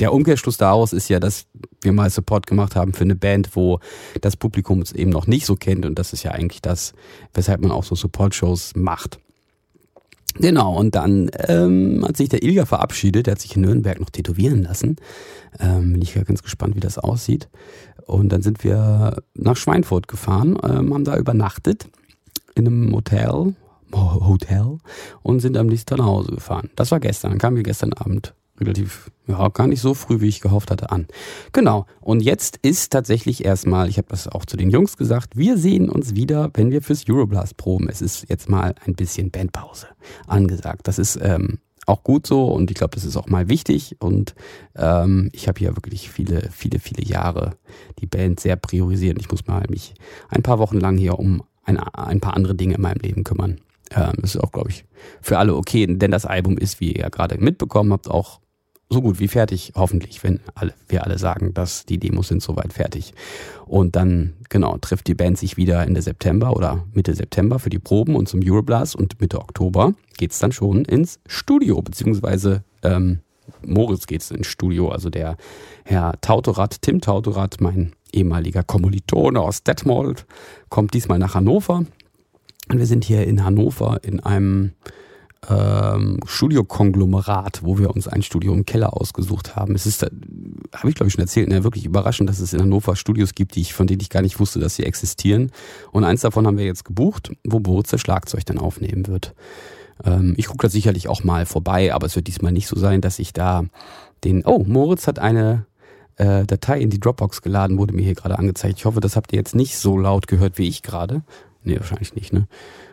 [0.00, 1.46] der Umkehrschluss daraus ist ja, dass
[1.82, 3.78] wir mal Support gemacht haben für eine Band, wo
[4.20, 6.92] das Publikum es eben noch nicht so kennt und das ist ja eigentlich das,
[7.34, 9.20] weshalb man auch so Support-Shows macht.
[10.38, 14.10] Genau, und dann ähm, hat sich der Ilja verabschiedet, der hat sich in Nürnberg noch
[14.10, 14.96] tätowieren lassen.
[15.60, 17.48] Ähm, bin ich ja ganz gespannt, wie das aussieht.
[18.06, 21.88] Und dann sind wir nach Schweinfurt gefahren, ähm, haben da übernachtet
[22.54, 23.54] in einem Hotel,
[23.92, 24.78] Hotel
[25.22, 26.70] und sind am nächsten Tag nach Hause gefahren.
[26.76, 27.30] Das war gestern.
[27.30, 30.90] Dann kamen wir gestern Abend relativ, ja, gar nicht so früh, wie ich gehofft hatte,
[30.90, 31.06] an.
[31.52, 31.86] Genau.
[32.00, 35.88] Und jetzt ist tatsächlich erstmal, ich habe das auch zu den Jungs gesagt, wir sehen
[35.88, 37.88] uns wieder, wenn wir fürs Euroblast proben.
[37.88, 39.88] Es ist jetzt mal ein bisschen Bandpause
[40.26, 40.88] angesagt.
[40.88, 43.96] Das ist ähm, auch gut so und ich glaube, das ist auch mal wichtig.
[44.00, 44.34] Und
[44.74, 47.56] ähm, ich habe hier wirklich viele, viele, viele Jahre
[47.98, 49.18] die Band sehr priorisiert.
[49.20, 49.94] Ich muss mal mich
[50.28, 53.60] ein paar Wochen lang hier um ein, ein paar andere Dinge in meinem Leben kümmern.
[53.94, 54.84] Ähm, das ist auch, glaube ich,
[55.20, 58.40] für alle okay, denn das Album ist, wie ihr ja gerade mitbekommen habt, auch
[58.88, 62.72] so gut wie fertig, hoffentlich, wenn alle, wir alle sagen, dass die Demos sind soweit
[62.72, 63.14] fertig.
[63.66, 67.80] Und dann, genau, trifft die Band sich wieder Ende September oder Mitte September für die
[67.80, 73.20] Proben und zum Euroblast und Mitte Oktober geht's dann schon ins Studio, beziehungsweise ähm,
[73.62, 75.36] Moritz geht's ins Studio, also der
[75.84, 80.26] Herr Tautorat, Tim Tautorat, mein ehemaliger Kommilitone aus Detmold,
[80.68, 81.84] kommt diesmal nach Hannover
[82.68, 84.72] und wir sind hier in Hannover in einem
[85.48, 89.74] ähm, Studiokonglomerat, wo wir uns ein Studio im Keller ausgesucht haben.
[89.74, 92.96] Es ist, habe ich glaube ich schon erzählt, ne, wirklich überraschend, dass es in Hannover
[92.96, 95.52] Studios gibt, die ich, von denen ich gar nicht wusste, dass sie existieren.
[95.92, 99.34] Und eins davon haben wir jetzt gebucht, wo Boris das Schlagzeug dann aufnehmen wird.
[100.04, 103.00] Ähm, ich gucke da sicherlich auch mal vorbei, aber es wird diesmal nicht so sein,
[103.00, 103.64] dass ich da
[104.24, 105.66] den, oh, Moritz hat eine
[106.16, 108.78] äh, Datei in die Dropbox geladen, wurde mir hier gerade angezeigt.
[108.78, 111.22] Ich hoffe, das habt ihr jetzt nicht so laut gehört wie ich gerade.
[111.66, 112.46] Nee, wahrscheinlich nicht, ne?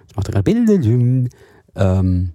[0.08, 1.30] Das macht er gerade.
[1.76, 2.34] Ähm,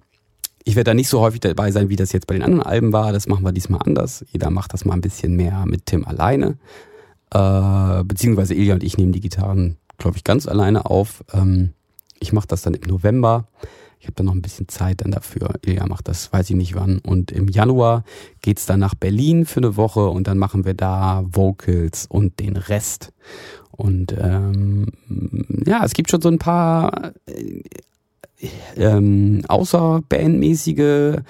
[0.63, 2.93] ich werde da nicht so häufig dabei sein, wie das jetzt bei den anderen Alben
[2.93, 3.11] war.
[3.11, 4.25] Das machen wir diesmal anders.
[4.31, 6.57] Jeder macht das mal ein bisschen mehr mit Tim alleine.
[7.31, 11.23] Äh, beziehungsweise Ilja und ich nehmen die Gitarren, glaube ich, ganz alleine auf.
[11.33, 11.73] Ähm,
[12.19, 13.47] ich mache das dann im November.
[13.99, 15.55] Ich habe dann noch ein bisschen Zeit dann dafür.
[15.65, 16.99] Ilja macht das, weiß ich nicht wann.
[16.99, 18.03] Und im Januar
[18.41, 22.55] geht's dann nach Berlin für eine Woche und dann machen wir da Vocals und den
[22.55, 23.11] Rest.
[23.71, 24.87] Und ähm,
[25.65, 27.61] ja, es gibt schon so ein paar äh,
[28.77, 31.21] ähm, außerbandmäßige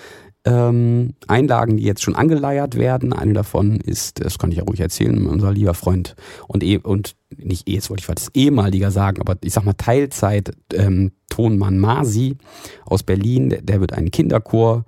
[0.45, 3.13] ähm, Einlagen, die jetzt schon angeleiert werden.
[3.13, 6.15] Eine davon ist, das kann ich ja ruhig erzählen, unser lieber Freund
[6.47, 9.73] und eh und nicht eh, jetzt wollte ich was ehemaliger sagen, aber ich sag mal
[9.73, 12.38] Teilzeit ähm, Tonmann Masi
[12.86, 14.86] aus Berlin, der, der wird einen Kinderchor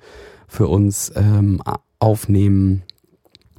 [0.47, 1.61] für uns ähm,
[1.99, 2.83] aufnehmen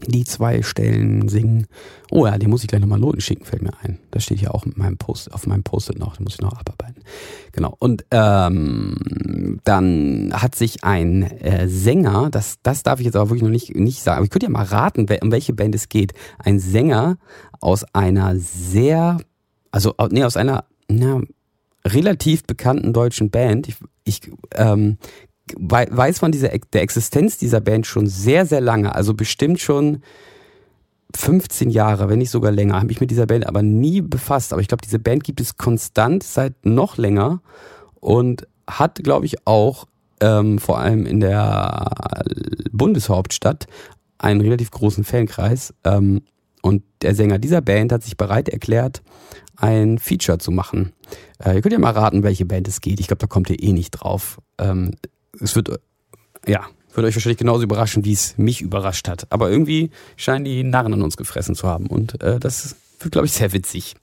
[0.07, 1.67] die zwei Stellen singen.
[2.11, 3.99] Oh ja, den muss ich gleich nochmal Noten schicken, fällt mir ein.
[4.11, 6.53] Das steht ja auch mit meinem Post, auf meinem Post-it noch, den muss ich noch
[6.53, 7.03] abarbeiten.
[7.53, 7.75] Genau.
[7.79, 13.43] Und ähm, dann hat sich ein äh, Sänger, das, das darf ich jetzt aber wirklich
[13.43, 16.13] noch nicht, nicht sagen, aber ich könnte ja mal raten, um welche Band es geht.
[16.39, 17.19] Ein Sänger
[17.61, 19.19] aus einer sehr,
[19.71, 21.21] also nee, aus einer na,
[21.87, 23.69] relativ bekannten deutschen Band.
[23.69, 24.21] Ich, ich
[24.55, 24.99] ähm,
[25.57, 28.95] weiß von dieser, der Existenz dieser Band schon sehr, sehr lange.
[28.95, 30.03] Also bestimmt schon
[31.17, 34.53] 15 Jahre, wenn nicht sogar länger, habe ich mit dieser Band aber nie befasst.
[34.53, 37.41] Aber ich glaube, diese Band gibt es konstant seit noch länger
[38.01, 39.87] und hat, glaube ich, auch
[40.21, 41.91] ähm, vor allem in der
[42.73, 43.67] Bundeshauptstadt
[44.19, 45.75] einen relativ großen Fankreis.
[45.85, 46.23] Ähm,
[46.63, 49.03] und der Sänger dieser Band hat sich bereit erklärt,
[49.57, 50.93] ein Feature zu machen.
[51.39, 53.01] Äh, ihr könnt ja mal raten, welche Band es geht.
[53.01, 54.41] Ich glaube, da kommt ihr eh nicht drauf.
[54.59, 54.93] Ähm,
[55.41, 55.81] es wird,
[56.47, 59.27] ja, wird euch wahrscheinlich genauso überraschen, wie es mich überrascht hat.
[59.31, 61.87] Aber irgendwie scheinen die Narren an uns gefressen zu haben.
[61.87, 63.95] Und äh, das wird, glaube ich, sehr witzig.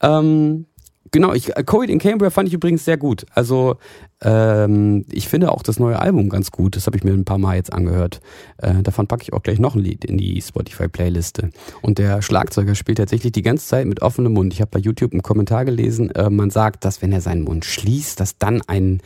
[0.00, 0.66] Ähm,
[1.10, 3.24] Genau, ich, äh, Covid in Cambria fand ich übrigens sehr gut.
[3.34, 3.76] Also
[4.20, 6.76] ähm, ich finde auch das neue Album ganz gut.
[6.76, 8.20] Das habe ich mir ein paar Mal jetzt angehört.
[8.58, 11.50] Äh, davon packe ich auch gleich noch ein Lied in die Spotify-Playliste.
[11.82, 14.52] Und der Schlagzeuger spielt tatsächlich die ganze Zeit mit offenem Mund.
[14.52, 17.64] Ich habe bei YouTube einen Kommentar gelesen, äh, man sagt, dass wenn er seinen Mund
[17.64, 19.00] schließt, dass dann ein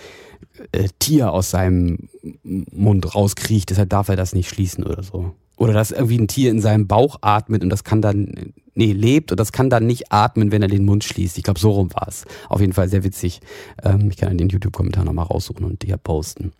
[0.73, 2.09] äh, Tier aus seinem
[2.43, 3.71] Mund rauskriecht.
[3.71, 5.33] Deshalb darf er das nicht schließen oder so.
[5.57, 9.31] Oder dass irgendwie ein Tier in seinem Bauch atmet und das kann dann, nee, lebt
[9.31, 11.39] und das kann dann nicht atmen, wenn er den Mund schließt.
[11.39, 12.25] Ich glaube, so rum war es.
[12.49, 13.41] Auf jeden Fall sehr witzig.
[13.83, 16.53] Ähm, ich kann den YouTube-Kommentar nochmal raussuchen und dir posten.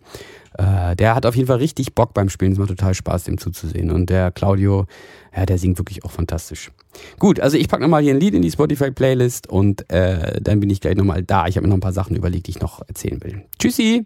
[0.57, 2.53] Äh, der hat auf jeden Fall richtig Bock beim Spielen.
[2.53, 3.91] Es macht total Spaß, dem zuzusehen.
[3.91, 4.85] Und der Claudio,
[5.35, 6.71] ja, der singt wirklich auch fantastisch.
[7.19, 10.69] Gut, also ich packe nochmal hier ein Lied in die Spotify-Playlist und äh, dann bin
[10.69, 11.47] ich gleich nochmal da.
[11.47, 13.43] Ich habe mir noch ein paar Sachen überlegt, die ich noch erzählen will.
[13.59, 14.05] Tschüssi!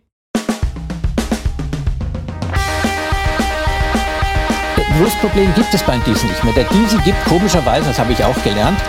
[4.99, 6.53] Luftproblem gibt es beim Diesel nicht mehr.
[6.53, 8.79] Der Diesel gibt komischerweise, das habe ich auch gelernt,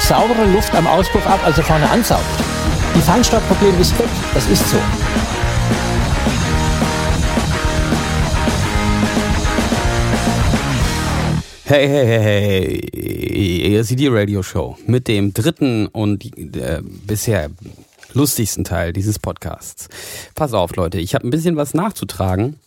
[0.00, 2.24] saubere Luft am Auspuff ab, also vorne ansaugt.
[2.94, 4.78] Die Feinstaubproblem ist weg, das ist so.
[11.68, 16.24] Hey, hey, hey, hey, hier ist die Radio Show mit dem dritten und
[16.56, 17.50] äh, bisher
[18.14, 19.90] lustigsten Teil dieses Podcasts.
[20.34, 22.58] Pass auf, Leute, ich habe ein bisschen was nachzutragen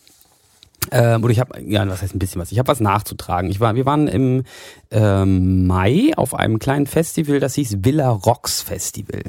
[0.90, 2.52] ähm, oder ich habe, ja, was heißt ein bisschen was?
[2.52, 3.50] Ich habe was nachzutragen.
[3.50, 4.44] Ich war, wir waren im
[4.90, 9.22] ähm, Mai auf einem kleinen Festival, das hieß Villa Rocks Festival.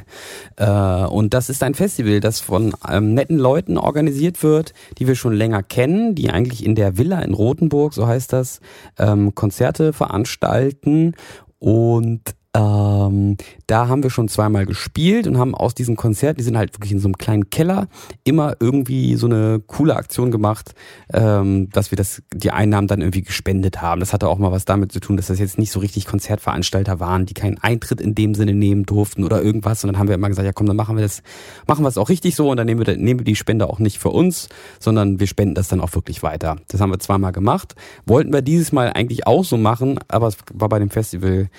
[0.57, 5.15] Äh, und das ist ein Festival, das von ähm, netten Leuten organisiert wird, die wir
[5.15, 8.59] schon länger kennen, die eigentlich in der Villa in Rothenburg, so heißt das,
[8.97, 11.13] ähm, Konzerte veranstalten
[11.59, 12.21] und
[12.55, 16.73] ähm, da haben wir schon zweimal gespielt und haben aus diesen Konzerten, die sind halt
[16.75, 17.87] wirklich in so einem kleinen Keller,
[18.23, 20.75] immer irgendwie so eine coole Aktion gemacht,
[21.11, 23.99] ähm, dass wir das, die Einnahmen dann irgendwie gespendet haben.
[23.99, 26.99] Das hatte auch mal was damit zu tun, dass das jetzt nicht so richtig Konzertveranstalter
[26.99, 29.83] waren, die keinen Eintritt in dem Sinne nehmen durften oder irgendwas.
[29.83, 31.23] Und dann haben wir immer gesagt, ja komm, dann machen wir das,
[31.65, 33.79] machen wir es auch richtig so und dann nehmen wir, nehmen wir die Spende auch
[33.79, 36.57] nicht für uns, sondern wir spenden das dann auch wirklich weiter.
[36.67, 37.73] Das haben wir zweimal gemacht.
[38.05, 41.49] Wollten wir dieses Mal eigentlich auch so machen, aber es war bei dem Festival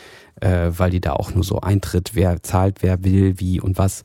[0.45, 4.05] äh, weil die da auch nur so eintritt, wer zahlt, wer will, wie und was,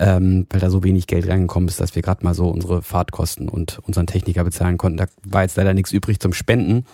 [0.00, 3.48] ähm, weil da so wenig Geld reingekommen ist, dass wir gerade mal so unsere Fahrtkosten
[3.48, 4.96] und unseren Techniker bezahlen konnten.
[4.96, 6.86] Da war jetzt leider nichts übrig zum Spenden.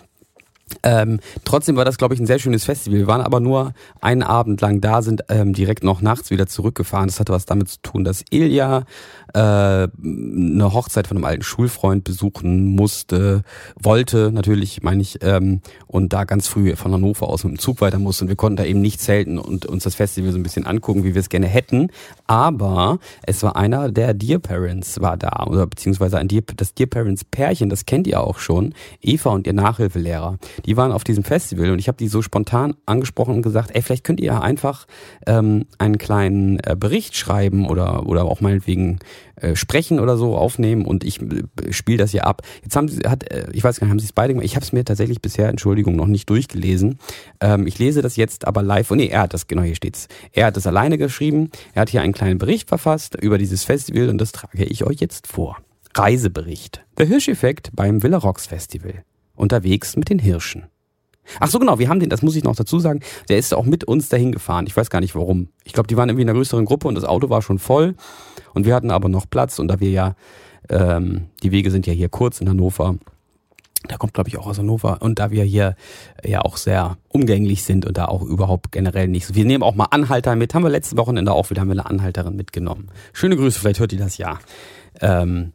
[0.83, 2.99] Ähm, trotzdem war das, glaube ich, ein sehr schönes Festival.
[2.99, 7.07] Wir waren aber nur einen Abend lang da, sind ähm, direkt noch nachts wieder zurückgefahren.
[7.07, 8.83] Das hatte was damit zu tun, dass Ilja
[9.33, 13.43] äh, eine Hochzeit von einem alten Schulfreund besuchen musste,
[13.79, 17.81] wollte natürlich, meine ich, ähm, und da ganz früh von Hannover aus mit dem Zug
[17.81, 18.25] weiter musste.
[18.25, 21.03] Und wir konnten da eben nicht zelten und uns das Festival so ein bisschen angucken,
[21.03, 21.89] wie wir es gerne hätten.
[22.27, 26.87] Aber es war einer der Dear Parents war da, oder beziehungsweise ein Dear, das Dear
[26.87, 31.23] Parents Pärchen, das kennt ihr auch schon, Eva und ihr Nachhilfelehrer die waren auf diesem
[31.23, 34.85] Festival und ich habe die so spontan angesprochen und gesagt, ey, vielleicht könnt ihr einfach
[35.27, 38.99] ähm, einen kleinen äh, Bericht schreiben oder, oder auch meinetwegen
[39.35, 42.41] äh, sprechen oder so aufnehmen und ich äh, spiele das hier ab.
[42.63, 44.45] Jetzt haben sie, hat, äh, ich weiß gar nicht, haben sie es beide gemacht?
[44.45, 46.99] Ich habe es mir tatsächlich bisher, Entschuldigung, noch nicht durchgelesen.
[47.41, 48.91] Ähm, ich lese das jetzt aber live.
[48.91, 50.07] Oh nee, er hat das, genau hier steht's.
[50.31, 51.49] Er hat es alleine geschrieben.
[51.73, 54.99] Er hat hier einen kleinen Bericht verfasst über dieses Festival und das trage ich euch
[54.99, 55.57] jetzt vor.
[55.95, 56.83] Reisebericht.
[56.97, 59.03] Der Hirscheffekt beim Villa Rocks Festival
[59.35, 60.65] unterwegs mit den Hirschen.
[61.39, 63.65] Ach so, genau, wir haben den, das muss ich noch dazu sagen, der ist auch
[63.65, 64.65] mit uns dahin gefahren.
[64.67, 65.49] Ich weiß gar nicht warum.
[65.63, 67.95] Ich glaube, die waren irgendwie in einer größeren Gruppe und das Auto war schon voll
[68.53, 70.15] und wir hatten aber noch Platz und da wir ja,
[70.69, 72.95] ähm, die Wege sind ja hier kurz in Hannover,
[73.89, 75.01] der kommt, glaube ich, auch aus Hannover.
[75.01, 75.75] Und da wir hier
[76.23, 79.35] ja auch sehr umgänglich sind und da auch überhaupt generell nichts.
[79.35, 80.53] Wir nehmen auch mal Anhalter mit.
[80.53, 82.89] Haben wir letzte Wochenende auch wieder haben wir eine Anhalterin mitgenommen.
[83.11, 84.39] Schöne Grüße, vielleicht hört ihr das ja.
[85.01, 85.51] Ähm,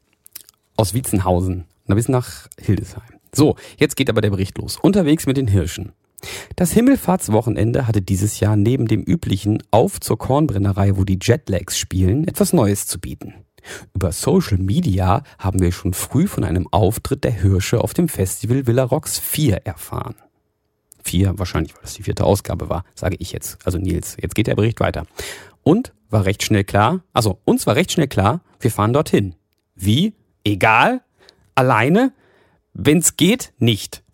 [0.77, 1.65] aus Wietzenhausen.
[1.87, 3.18] Na, bis nach Hildesheim.
[3.39, 4.79] So, jetzt geht aber der Bericht los.
[4.83, 5.93] Unterwegs mit den Hirschen.
[6.57, 12.27] Das Himmelfahrtswochenende hatte dieses Jahr neben dem üblichen Auf zur Kornbrennerei, wo die Jetlags spielen,
[12.27, 13.35] etwas Neues zu bieten.
[13.95, 18.67] Über Social Media haben wir schon früh von einem Auftritt der Hirsche auf dem Festival
[18.67, 20.17] Villa Rocks 4 erfahren.
[21.05, 23.65] 4, wahrscheinlich, weil das die vierte Ausgabe war, sage ich jetzt.
[23.65, 25.07] Also Nils, jetzt geht der Bericht weiter.
[25.63, 29.37] Und war recht schnell klar, also uns war recht schnell klar, wir fahren dorthin.
[29.77, 30.15] Wie?
[30.43, 31.03] Egal?
[31.55, 32.13] Alleine?
[32.81, 34.05] Wenn's geht, nicht.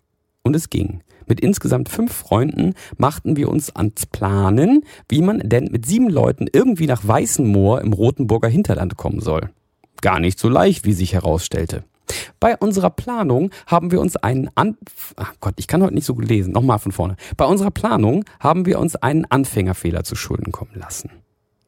[0.41, 1.03] Und es ging.
[1.27, 6.47] Mit insgesamt fünf Freunden machten wir uns ans Planen, wie man denn mit sieben Leuten
[6.51, 9.51] irgendwie nach Weißenmoor im Rotenburger Hinterland kommen soll.
[10.01, 11.83] Gar nicht so leicht, wie sich herausstellte.
[12.39, 14.77] Bei unserer Planung haben wir uns einen An
[15.15, 16.51] Ach Gott, ich kann heute nicht so gut lesen.
[16.51, 17.17] Nochmal von vorne.
[17.37, 21.11] Bei unserer Planung haben wir uns einen Anfängerfehler zu Schulden kommen lassen.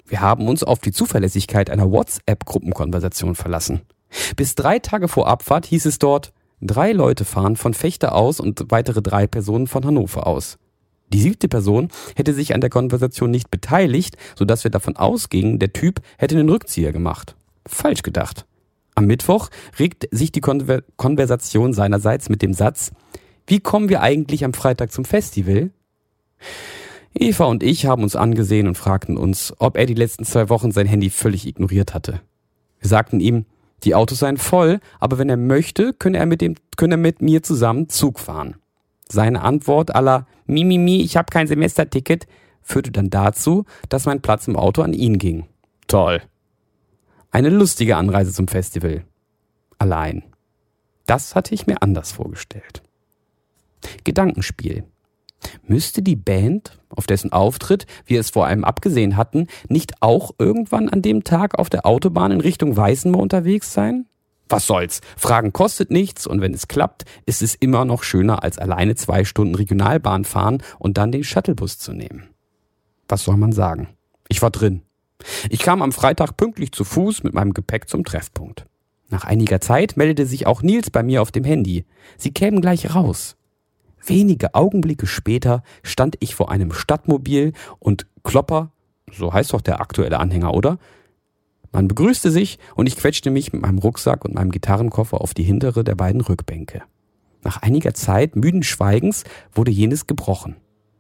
[0.08, 3.82] Wir haben uns auf die Zuverlässigkeit einer WhatsApp-Gruppenkonversation verlassen.
[4.36, 8.66] Bis drei Tage vor Abfahrt hieß es dort, drei Leute fahren von Fechter aus und
[8.70, 10.58] weitere drei Personen von Hannover aus.
[11.14, 15.72] Die siebte Person hätte sich an der Konversation nicht beteiligt, sodass wir davon ausgingen, der
[15.72, 17.36] Typ hätte einen Rückzieher gemacht.
[17.66, 18.46] Falsch gedacht.
[18.96, 22.92] Am Mittwoch regt sich die Konver Konversation seinerseits mit dem Satz,
[23.46, 25.70] wie kommen wir eigentlich am Freitag zum Festival?
[27.14, 30.72] Eva und ich haben uns angesehen und fragten uns, ob er die letzten zwei Wochen
[30.72, 32.22] sein Handy völlig ignoriert hatte.
[32.80, 33.46] Wir sagten ihm,
[33.84, 37.22] die Autos seien voll, aber wenn er möchte, könne er mit, dem, könne er mit
[37.22, 38.56] mir zusammen Zug fahren.
[39.08, 42.28] Seine Antwort aller Mimimi, mi, mi, ich habe kein Semesterticket
[42.68, 45.48] führte dann dazu, dass mein Platz im Auto an ihn ging.
[45.88, 46.22] Toll.
[47.32, 49.06] Eine lustige Anreise zum Festival.
[49.80, 50.24] Allein.
[51.06, 52.84] Das hatte ich mir anders vorgestellt.
[54.04, 54.84] Gedankenspiel.
[55.64, 60.90] Müsste die Band, auf dessen Auftritt wir es vor allem abgesehen hatten, nicht auch irgendwann
[60.90, 64.06] an dem Tag auf der Autobahn in Richtung Weißenmoor unterwegs sein?
[64.50, 65.02] Was soll's?
[65.18, 69.26] Fragen kostet nichts und wenn es klappt, ist es immer noch schöner, als alleine zwei
[69.26, 72.28] Stunden Regionalbahn fahren und dann den Shuttlebus zu nehmen.
[73.10, 73.90] Was soll man sagen?
[74.30, 74.84] Ich war drin.
[75.50, 78.66] Ich kam am Freitag pünktlich zu Fuß mit meinem Gepäck zum Treffpunkt.
[79.10, 81.86] Nach einiger Zeit meldete sich auch Nils bei mir auf dem Handy.
[82.18, 83.38] Sie kämen gleich raus.
[84.08, 88.72] Wenige Augenblicke später stand ich vor einem Stadtmobil und Klopper,
[89.12, 90.80] so heißt doch der aktuelle Anhänger, oder?
[91.74, 95.44] Man begrüßte sich und ich quetschte mich mit meinem Rucksack und meinem Gitarrenkoffer auf die
[95.44, 96.84] hintere der beiden Rückbänke.
[97.44, 100.56] Nach einiger Zeit müden Schweigens wurde jenes gebrochen.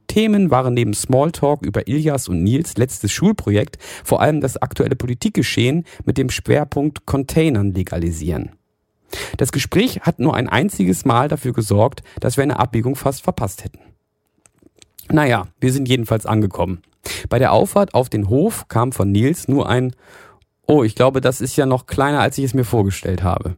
[0.08, 5.86] Themen waren neben Smalltalk über Ilias und Nils letztes Schulprojekt vor allem das aktuelle Politikgeschehen
[6.06, 8.52] mit dem Schwerpunkt Containern legalisieren.
[9.38, 13.64] Das Gespräch hat nur ein einziges Mal dafür gesorgt, dass wir eine Abbiegung fast verpasst
[13.64, 13.80] hätten.
[15.10, 16.82] Naja, wir sind jedenfalls angekommen.
[17.30, 19.94] Bei der Auffahrt auf den Hof kam von Nils nur ein
[20.70, 23.56] Oh, ich glaube, das ist ja noch kleiner, als ich es mir vorgestellt habe.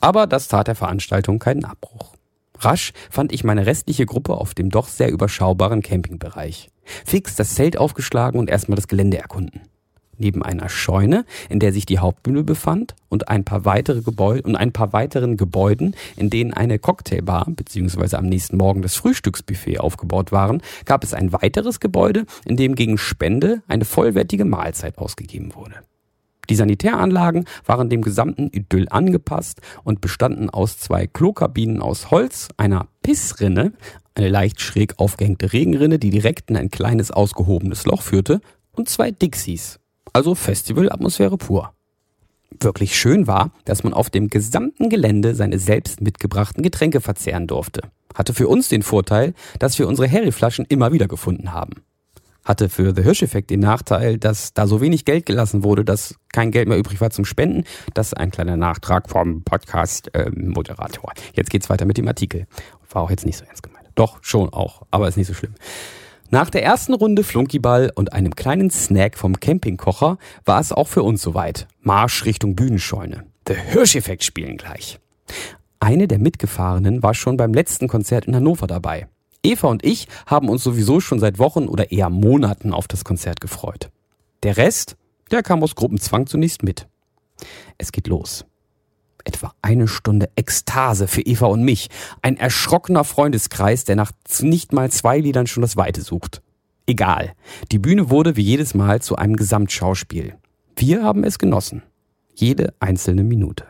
[0.00, 2.14] Aber das tat der Veranstaltung keinen Abbruch.
[2.58, 6.70] Rasch fand ich meine restliche Gruppe auf dem doch sehr überschaubaren Campingbereich.
[7.06, 9.62] Fix das Zelt aufgeschlagen und erstmal das Gelände erkunden.
[10.22, 14.54] Neben einer Scheune, in der sich die Hauptbühne befand, und ein paar weitere Gebäude und
[14.54, 18.16] ein paar weiteren Gebäuden, in denen eine Cocktailbar bzw.
[18.16, 22.98] am nächsten Morgen das Frühstücksbuffet aufgebaut waren, gab es ein weiteres Gebäude, in dem gegen
[22.98, 25.74] Spende eine vollwertige Mahlzeit ausgegeben wurde.
[26.48, 32.86] Die Sanitäranlagen waren dem gesamten Idyll angepasst und bestanden aus zwei Klokabinen aus Holz, einer
[33.02, 33.72] Pissrinne,
[34.14, 38.40] eine leicht schräg aufgehängte Regenrinne, die direkt in ein kleines ausgehobenes Loch führte,
[38.72, 39.78] und zwei Dixies.
[40.12, 41.72] Also Festivalatmosphäre pur.
[42.60, 47.82] Wirklich schön war, dass man auf dem gesamten Gelände seine selbst mitgebrachten Getränke verzehren durfte.
[48.14, 51.82] Hatte für uns den Vorteil, dass wir unsere Harry-Flaschen immer wieder gefunden haben
[52.44, 56.50] hatte für The Hirsch-Effekt den Nachteil, dass da so wenig Geld gelassen wurde, dass kein
[56.50, 57.64] Geld mehr übrig war zum Spenden.
[57.94, 61.12] Das ist ein kleiner Nachtrag vom Podcast-Moderator.
[61.16, 62.46] Ähm, jetzt geht's weiter mit dem Artikel.
[62.90, 63.88] War auch jetzt nicht so ernst gemeint.
[63.94, 65.54] Doch, schon auch, aber ist nicht so schlimm.
[66.34, 70.16] Nach der ersten Runde Flunkyball und einem kleinen Snack vom Campingkocher
[70.46, 71.68] war es auch für uns soweit.
[71.82, 73.26] Marsch Richtung Bühnenscheune.
[73.46, 74.98] The Hirsch-Effekt spielen gleich.
[75.78, 79.08] Eine der Mitgefahrenen war schon beim letzten Konzert in Hannover dabei.
[79.42, 83.42] Eva und ich haben uns sowieso schon seit Wochen oder eher Monaten auf das Konzert
[83.42, 83.90] gefreut.
[84.42, 84.96] Der Rest,
[85.30, 86.88] der kam aus Gruppenzwang zunächst mit.
[87.76, 88.46] Es geht los.
[89.24, 91.88] Etwa eine Stunde Ekstase für Eva und mich.
[92.22, 96.42] Ein erschrockener Freundeskreis, der nach nicht mal zwei Liedern schon das Weite sucht.
[96.86, 97.32] Egal.
[97.70, 100.34] Die Bühne wurde wie jedes Mal zu einem Gesamtschauspiel.
[100.76, 101.82] Wir haben es genossen.
[102.34, 103.64] Jede einzelne Minute.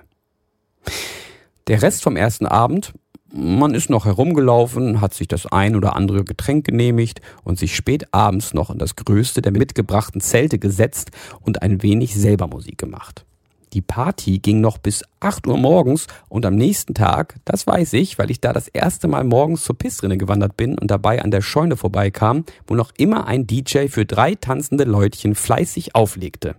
[1.67, 2.95] Der Rest vom ersten Abend
[3.35, 8.13] man ist noch herumgelaufen, hat sich das ein oder andere Getränk genehmigt und sich spät
[8.13, 13.25] abends noch in das größte der mitgebrachten Zelte gesetzt und ein wenig selber Musik gemacht.
[13.73, 18.19] Die Party ging noch bis 8 Uhr morgens und am nächsten Tag, das weiß ich,
[18.19, 21.41] weil ich da das erste Mal morgens zur Pissrinne gewandert bin und dabei an der
[21.41, 26.57] Scheune vorbeikam, wo noch immer ein DJ für drei tanzende Leutchen fleißig auflegte.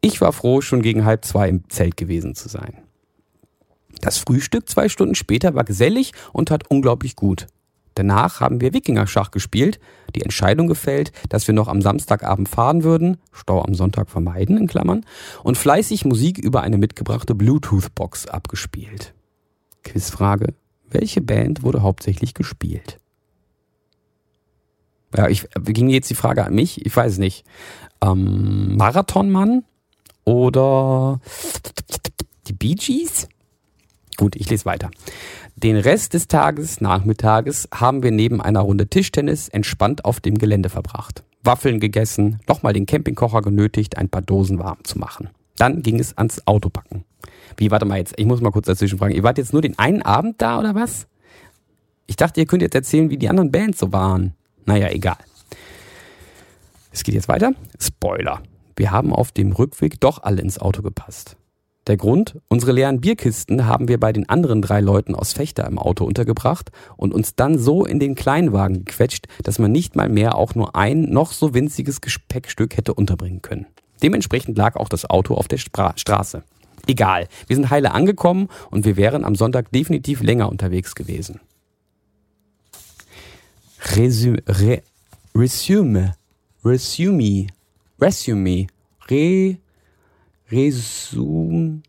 [0.00, 2.78] Ich war froh, schon gegen halb zwei im Zelt gewesen zu sein.
[4.00, 7.46] Das Frühstück zwei Stunden später war gesellig und tat unglaublich gut.
[7.94, 9.78] Danach haben wir Wikingerschach gespielt,
[10.14, 14.66] die Entscheidung gefällt, dass wir noch am Samstagabend fahren würden, Stau am Sonntag vermeiden in
[14.66, 15.04] Klammern,
[15.42, 19.14] und fleißig Musik über eine mitgebrachte Bluetooth-Box abgespielt.
[19.84, 20.54] Quizfrage.
[20.88, 22.98] Welche Band wurde hauptsächlich gespielt?
[25.16, 27.44] Ja, ich ging jetzt die Frage an mich, ich weiß nicht.
[28.02, 29.64] Ähm, Marathonmann
[30.24, 31.20] oder
[32.46, 33.28] die Bee Gees?
[34.22, 34.88] Gut, ich lese weiter.
[35.56, 40.68] Den Rest des Tages, Nachmittages, haben wir neben einer Runde Tischtennis entspannt auf dem Gelände
[40.68, 41.24] verbracht.
[41.42, 45.30] Waffeln gegessen, nochmal den Campingkocher genötigt, ein paar Dosen warm zu machen.
[45.56, 47.04] Dann ging es ans Auto packen.
[47.56, 49.12] Wie, warte mal jetzt, ich muss mal kurz dazwischen fragen.
[49.12, 51.08] Ihr wart jetzt nur den einen Abend da oder was?
[52.06, 54.34] Ich dachte, ihr könnt jetzt erzählen, wie die anderen Bands so waren.
[54.66, 55.18] Naja, egal.
[56.92, 57.54] Es geht jetzt weiter.
[57.80, 58.40] Spoiler.
[58.76, 61.36] Wir haben auf dem Rückweg doch alle ins Auto gepasst.
[61.88, 62.38] Der Grund?
[62.48, 66.70] Unsere leeren Bierkisten haben wir bei den anderen drei Leuten aus Fechter im Auto untergebracht
[66.96, 70.76] und uns dann so in den Kleinwagen gequetscht, dass man nicht mal mehr auch nur
[70.76, 73.66] ein noch so winziges Gepäckstück hätte unterbringen können.
[74.00, 76.44] Dementsprechend lag auch das Auto auf der Stra Straße.
[76.86, 81.40] Egal, wir sind heile angekommen und wir wären am Sonntag definitiv länger unterwegs gewesen.
[83.96, 84.82] Resume, Re,
[85.34, 86.14] Resume,
[86.64, 87.48] Resume,
[88.00, 88.66] Resume,
[89.08, 89.58] Re,
[90.52, 91.82] Resum,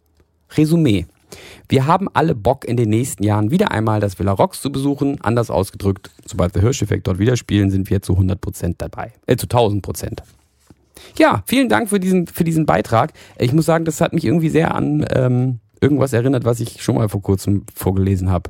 [0.56, 1.06] Resümee.
[1.68, 5.20] Wir haben alle Bock in den nächsten Jahren wieder einmal das Villa Rocks zu besuchen.
[5.22, 9.14] Anders ausgedrückt, sobald wir Hirscheffekt dort wieder spielen, sind wir zu 100% dabei.
[9.26, 10.20] Äh, zu 1000%.
[11.18, 13.14] Ja, vielen Dank für diesen, für diesen Beitrag.
[13.38, 16.96] Ich muss sagen, das hat mich irgendwie sehr an ähm, irgendwas erinnert, was ich schon
[16.96, 18.50] mal vor kurzem vorgelesen habe.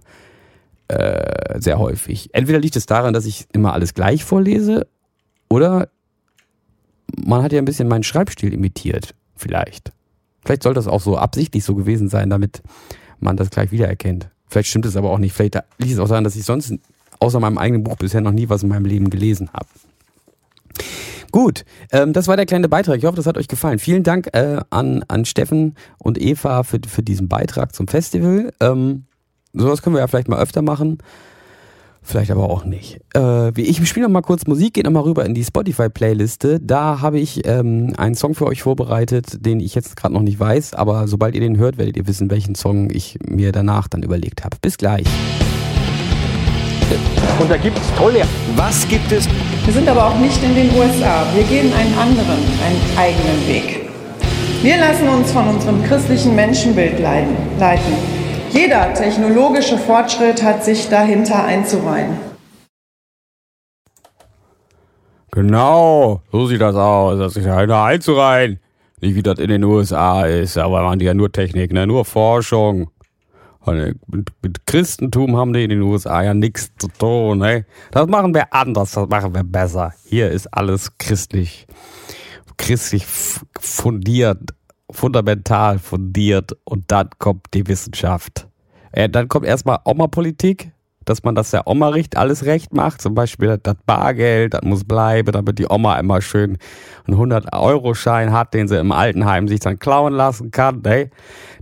[0.90, 2.30] Äh, sehr häufig.
[2.34, 4.86] Entweder liegt es daran, dass ich immer alles gleich vorlese,
[5.50, 5.90] oder
[7.16, 9.14] man hat ja ein bisschen meinen Schreibstil imitiert.
[9.36, 9.92] Vielleicht.
[10.46, 12.62] Vielleicht soll das auch so absichtlich so gewesen sein, damit
[13.20, 14.30] man das gleich wiedererkennt.
[14.48, 15.34] Vielleicht stimmt es aber auch nicht.
[15.34, 16.74] Vielleicht liegt es auch daran, dass ich sonst
[17.20, 19.68] außer meinem eigenen Buch bisher noch nie was in meinem Leben gelesen habe.
[21.32, 22.98] Gut, ähm, das war der kleine Beitrag.
[22.98, 23.80] Ich hoffe, das hat euch gefallen.
[23.80, 28.54] Vielen Dank äh, an, an Steffen und Eva für, für diesen Beitrag zum Festival.
[28.60, 29.06] Ähm,
[29.54, 31.00] sowas können wir ja vielleicht mal öfter machen.
[32.04, 33.00] Vielleicht aber auch nicht.
[33.16, 36.60] Äh, ich spiele noch mal kurz Musik, geht noch mal rüber in die Spotify-Playliste.
[36.62, 40.40] Da habe ich ähm, einen Song für euch vorbereitet, den ich jetzt gerade noch nicht
[40.40, 44.04] weiß, aber sobald ihr den hört, werdet ihr wissen, welchen Song ich mir danach dann
[44.04, 44.58] überlegt habe.
[44.62, 45.06] Bis gleich.
[47.40, 48.24] Und da gibt es tolle.
[48.56, 49.28] Was gibt es?
[49.66, 51.26] Wir sind aber auch nicht in den USA.
[51.34, 53.90] Wir gehen einen anderen, einen eigenen Weg.
[54.62, 57.34] Wir lassen uns von unserem christlichen Menschenbild leiten.
[58.54, 62.20] Jeder technologische Fortschritt hat sich dahinter einzureihen.
[65.32, 67.18] Genau, so sieht das aus.
[67.18, 68.60] Das ist ja dahinter einzureihen.
[69.02, 71.88] Nicht wie das in den USA ist, aber man die ja nur Technik, ne?
[71.88, 72.92] nur Forschung.
[73.66, 77.40] Mit, mit Christentum haben die in den USA ja nichts zu tun.
[77.40, 77.66] Ne?
[77.90, 79.94] Das machen wir anders, das machen wir besser.
[80.06, 81.66] Hier ist alles christlich,
[82.58, 83.08] christlich
[83.60, 84.54] fundiert
[84.94, 88.48] fundamental fundiert und dann kommt die Wissenschaft.
[88.92, 90.72] Äh, dann kommt erstmal Oma-Politik,
[91.06, 93.02] dass man das der Oma recht, alles recht macht.
[93.02, 96.58] Zum Beispiel das Bargeld, das muss bleiben, damit die Oma immer schön
[97.06, 100.82] einen 100-Euro-Schein hat, den sie im Altenheim sich dann klauen lassen kann.
[100.82, 101.10] Ne?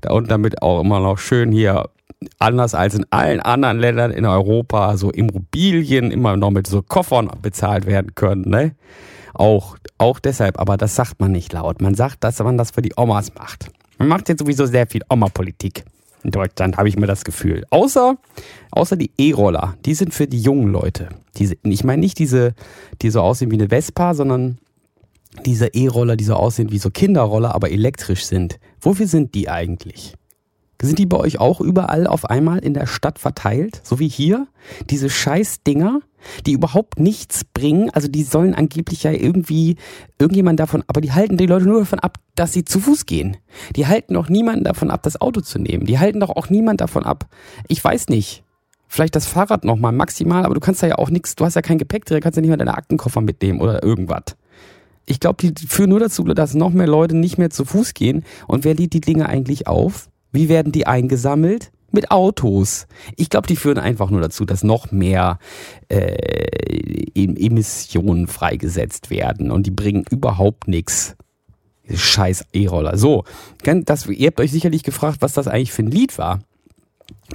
[0.10, 1.90] Und damit auch immer noch schön hier
[2.38, 7.32] anders als in allen anderen Ländern in Europa so Immobilien immer noch mit so Koffern
[7.42, 8.48] bezahlt werden können.
[8.48, 8.76] Ne?
[9.34, 11.82] Auch, auch deshalb, aber das sagt man nicht laut.
[11.82, 13.72] Man sagt, dass man das für die Omas macht.
[13.98, 15.86] Man macht jetzt sowieso sehr viel Oma-Politik.
[16.24, 17.66] In Deutschland habe ich mir das Gefühl.
[17.70, 18.18] Außer,
[18.72, 21.10] außer die E-Roller, die sind für die jungen Leute.
[21.38, 22.54] Diese, ich meine nicht diese,
[23.02, 24.60] die so aussehen wie eine Vespa, sondern
[25.46, 28.60] diese E-Roller, die so aussehen wie so Kinderroller, aber elektrisch sind.
[28.80, 30.16] Wofür sind die eigentlich?
[30.82, 33.82] Sind die bei euch auch überall auf einmal in der Stadt verteilt?
[33.84, 34.48] So wie hier?
[34.90, 36.02] Diese Scheißdinger,
[36.46, 37.90] die überhaupt nichts bringen.
[37.92, 39.76] Also die sollen angeblich ja irgendwie
[40.20, 43.38] irgendjemand davon, aber die halten die Leute nur davon ab, dass sie zu Fuß gehen.
[43.76, 45.86] Die halten doch niemanden davon ab, das Auto zu nehmen.
[45.86, 47.28] Die halten doch auch niemand davon ab.
[47.68, 48.44] Ich weiß nicht.
[48.88, 51.62] Vielleicht das Fahrrad nochmal maximal, aber du kannst da ja auch nichts, du hast ja
[51.62, 54.36] kein Gepäck drin, kannst ja nicht mal deine Aktenkoffer mitnehmen oder irgendwas.
[55.06, 58.24] Ich glaube, die führen nur dazu, dass noch mehr Leute nicht mehr zu Fuß gehen.
[58.48, 60.10] Und wer lädt die Dinge eigentlich auf?
[60.32, 61.72] Wie werden die eingesammelt?
[61.92, 62.88] Mit Autos.
[63.18, 65.40] Ich glaube, die führen einfach nur dazu, dass noch mehr
[65.90, 71.16] äh, Emissionen freigesetzt werden und die bringen überhaupt nichts.
[71.94, 72.98] Scheiß E-Roller.
[72.98, 73.26] So,
[73.64, 76.40] das, ihr habt euch sicherlich gefragt, was das eigentlich für ein Lied war,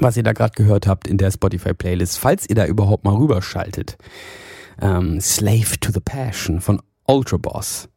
[0.00, 3.98] was ihr da gerade gehört habt in der Spotify-Playlist, falls ihr da überhaupt mal rüberschaltet.
[4.80, 7.88] Ähm, Slave to the Passion von Ultra Boss.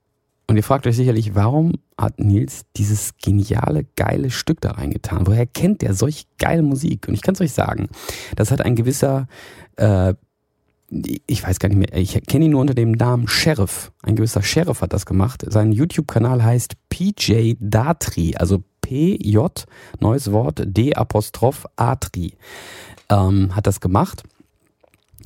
[0.49, 5.27] Und ihr fragt euch sicherlich, warum hat Nils dieses geniale, geile Stück da reingetan?
[5.27, 7.07] Woher kennt der solch geile Musik?
[7.07, 7.87] Und ich kann es euch sagen,
[8.35, 9.27] das hat ein gewisser,
[9.75, 10.15] äh,
[11.27, 13.91] ich weiß gar nicht mehr, ich kenne ihn nur unter dem Namen Sheriff.
[14.01, 15.45] Ein gewisser Sheriff hat das gemacht.
[15.47, 19.65] Sein YouTube-Kanal heißt PJ Datri, also P-J,
[19.99, 22.33] neues Wort, D-Apostroph Atri,
[23.11, 24.23] ähm, hat das gemacht.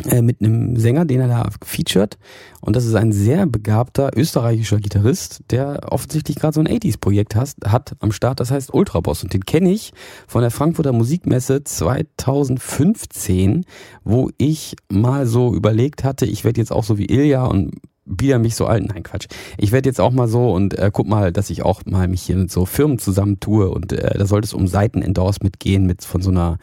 [0.09, 2.17] Äh, mit einem Sänger, den er da featured.
[2.61, 7.95] Und das ist ein sehr begabter österreichischer Gitarrist, der offensichtlich gerade so ein 80s-Projekt hat
[7.99, 9.23] am Start, das heißt Ultraboss.
[9.23, 9.93] Und den kenne ich
[10.27, 13.65] von der Frankfurter Musikmesse 2015,
[14.03, 17.75] wo ich mal so überlegt hatte, ich werde jetzt auch so wie Ilja und
[18.05, 18.85] wieder mich so alt.
[18.85, 19.27] Nein, Quatsch.
[19.57, 22.23] Ich werde jetzt auch mal so und äh, guck mal, dass ich auch mal mich
[22.23, 26.21] hier mit so Firmen zusammentue und äh, da sollte es um Seitenendorsement gehen mit von
[26.21, 26.57] so einer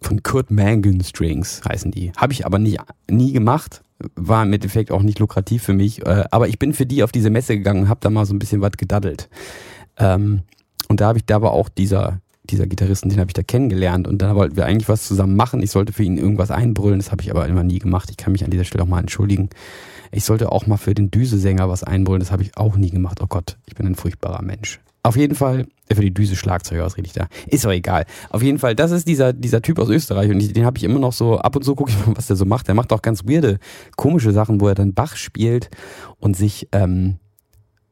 [0.00, 2.12] von Kurt Mangan Strings heißen die.
[2.16, 2.78] Habe ich aber nie,
[3.08, 3.82] nie gemacht.
[4.16, 6.04] War im Endeffekt auch nicht lukrativ für mich.
[6.04, 8.34] Äh, aber ich bin für die auf diese Messe gegangen und habe da mal so
[8.34, 9.28] ein bisschen was gedaddelt.
[9.98, 10.42] Ähm,
[10.88, 14.08] und da habe ich, da war auch dieser, dieser Gitarristen, den habe ich da kennengelernt
[14.08, 15.62] und da wollten wir eigentlich was zusammen machen.
[15.62, 18.10] Ich sollte für ihn irgendwas einbrüllen, das habe ich aber immer nie gemacht.
[18.10, 19.50] Ich kann mich an dieser Stelle auch mal entschuldigen.
[20.10, 23.20] Ich sollte auch mal für den Düse-Sänger was einbrüllen, das habe ich auch nie gemacht.
[23.22, 24.80] Oh Gott, ich bin ein furchtbarer Mensch.
[25.04, 27.26] Auf jeden Fall, für die Düse Schlagzeuger, was rede ich da?
[27.48, 28.06] Ist doch egal.
[28.30, 30.84] Auf jeden Fall, das ist dieser, dieser Typ aus Österreich und ich, den habe ich
[30.84, 32.68] immer noch so, ab und zu gucke ich mal, was der so macht.
[32.68, 33.58] Der macht auch ganz weirde,
[33.96, 35.70] komische Sachen, wo er dann Bach spielt
[36.20, 37.18] und sich ähm,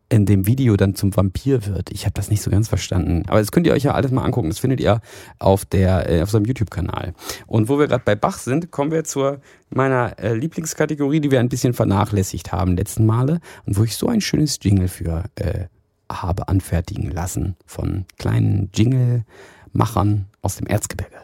[0.09, 1.91] in dem Video dann zum Vampir wird.
[1.91, 3.25] Ich habe das nicht so ganz verstanden.
[3.29, 4.49] Aber das könnt ihr euch ja alles mal angucken.
[4.49, 5.01] Das findet ihr
[5.39, 7.15] auf der äh, auf seinem YouTube-Kanal.
[7.47, 9.39] Und wo wir gerade bei Bach sind, kommen wir zu
[9.71, 14.09] meiner äh, Lieblingskategorie, die wir ein bisschen vernachlässigt haben letzten Male und wo ich so
[14.09, 15.67] ein schönes Jingle für äh,
[16.11, 21.17] habe anfertigen lassen von kleinen Jingle-Machern aus dem Erzgebirge.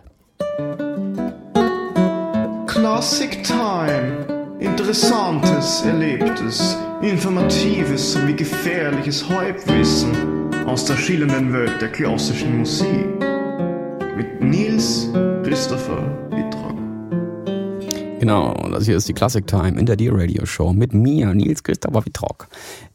[2.67, 4.27] Classic Time.
[4.59, 13.07] Interessantes, Erlebtes, Informatives sowie gefährliches Halbwissen aus der schillernden Welt der klassischen Musik.
[14.17, 15.09] Mit Nils
[15.45, 16.03] Christopher
[18.27, 21.63] Genau, das hier ist die Classic Time in der Dear Radio Show mit mir, Nils
[21.63, 22.49] Christopher Wittrock.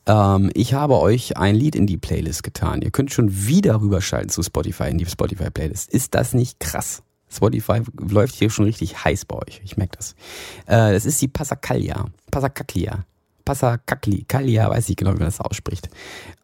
[0.06, 2.82] Ähm, ich habe euch ein Lied in die Playlist getan.
[2.82, 5.90] Ihr könnt schon wieder rüberschalten zu Spotify, in die Spotify Playlist.
[5.90, 7.02] Ist das nicht krass?
[7.30, 9.62] Spotify läuft hier schon richtig heiß bei euch.
[9.64, 10.16] Ich merke das.
[10.66, 12.08] Äh, das ist die Passacaglia.
[12.30, 13.06] Passacaglia.
[13.46, 14.70] Passacaglia.
[14.70, 15.88] Weiß ich genau, wie man das ausspricht.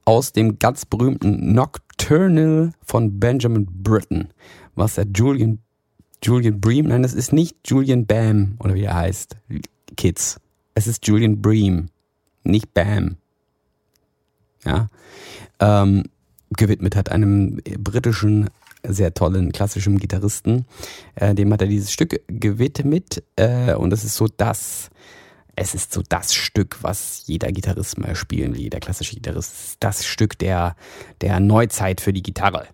[0.05, 4.29] Aus dem ganz berühmten Nocturnal von Benjamin Britten,
[4.75, 5.59] was der Julian
[6.23, 6.87] Julian Bream.
[6.87, 9.37] Nein, das ist nicht Julian Bam oder wie er heißt.
[9.95, 10.39] Kids.
[10.73, 11.89] Es ist Julian Bream,
[12.43, 13.17] nicht Bam.
[14.63, 14.89] Ja.
[15.59, 16.03] Ähm,
[16.51, 18.49] gewidmet hat einem britischen,
[18.83, 20.65] sehr tollen, klassischen Gitarristen.
[21.15, 23.23] Äh, dem hat er dieses Stück gewidmet.
[23.35, 24.89] Äh, und es ist so das,
[25.55, 29.77] es ist so das Stück, was jeder Gitarrist mal spielen will, jeder klassische Gitarrist.
[29.79, 30.75] Das Stück der,
[31.21, 32.67] der Neuzeit für die Gitarre.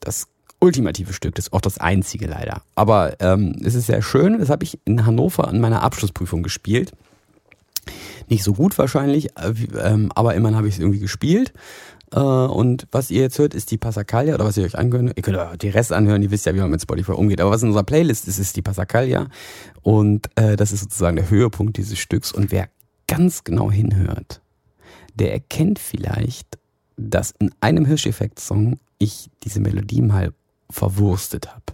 [0.00, 0.28] Das
[0.60, 2.62] ultimative Stück, das ist auch das einzige leider.
[2.74, 6.92] Aber ähm, es ist sehr schön, das habe ich in Hannover an meiner Abschlussprüfung gespielt.
[8.28, 11.52] Nicht so gut wahrscheinlich, äh, ähm, aber immerhin habe ich es irgendwie gespielt.
[12.12, 15.22] Äh, und was ihr jetzt hört, ist die Passacaglia, oder was ihr euch angehört, ihr
[15.22, 17.40] könnt auch die Rest anhören, ihr wisst ja, wie man mit Spotify umgeht.
[17.40, 19.28] Aber was in unserer Playlist ist, ist die Passacaglia.
[19.82, 22.32] Und äh, das ist sozusagen der Höhepunkt dieses Stücks.
[22.32, 22.68] Und wer
[23.06, 24.40] ganz genau hinhört,
[25.14, 26.58] der erkennt vielleicht,
[26.96, 30.32] dass in einem Hirscheffekt-Song ich diese Melodie mal
[30.70, 31.64] verwurstet habe.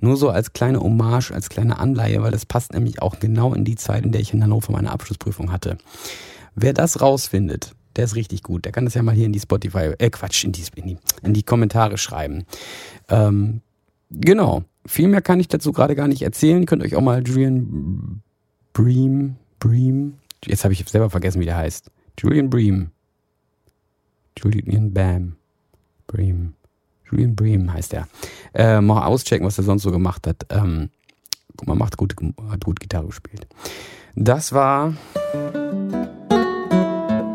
[0.00, 3.64] Nur so als kleine Hommage, als kleine Anleihe, weil das passt nämlich auch genau in
[3.64, 5.78] die Zeit, in der ich in Hannover meine Abschlussprüfung hatte.
[6.54, 8.64] Wer das rausfindet, der ist richtig gut.
[8.64, 10.98] Der kann das ja mal hier in die Spotify, äh Quatsch, in die, in die,
[11.22, 12.44] in die Kommentare schreiben.
[13.08, 13.60] Ähm,
[14.10, 14.62] genau.
[14.86, 16.64] Viel mehr kann ich dazu gerade gar nicht erzählen.
[16.64, 18.22] Könnt euch auch mal Julian
[18.72, 20.14] Bream, Bream,
[20.44, 21.90] jetzt habe ich selber vergessen, wie der heißt.
[22.18, 22.90] Julian Bream.
[24.38, 25.36] Julian Bam.
[26.06, 26.54] Bream.
[27.10, 28.08] Julian Bream heißt er.
[28.54, 30.46] Äh, mal auschecken, was er sonst so gemacht hat.
[30.50, 30.90] Ähm,
[31.56, 32.14] guck mal, macht gut,
[32.50, 33.46] hat gut Gitarre gespielt.
[34.14, 34.94] Das war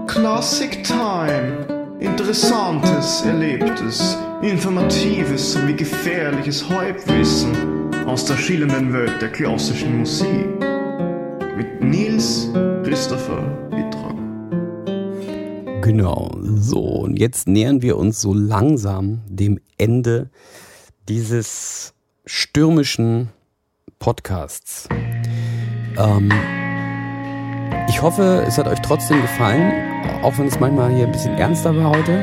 [0.08, 1.84] Classic Time.
[2.00, 10.48] Interessantes, Erlebtes, Informatives sowie gefährliches Halbwissen aus der schillernden Welt der klassischen Musik.
[11.56, 12.50] Mit Nils
[12.84, 13.72] Christopher
[15.84, 16.80] Genau, so.
[16.80, 20.30] Und jetzt nähern wir uns so langsam dem Ende
[21.10, 21.94] dieses
[22.26, 23.28] stürmischen
[24.00, 24.88] Podcasts.
[25.98, 26.32] Ähm,
[27.90, 29.74] ich hoffe, es hat euch trotzdem gefallen,
[30.24, 32.14] auch wenn es manchmal hier ein bisschen ernster war heute.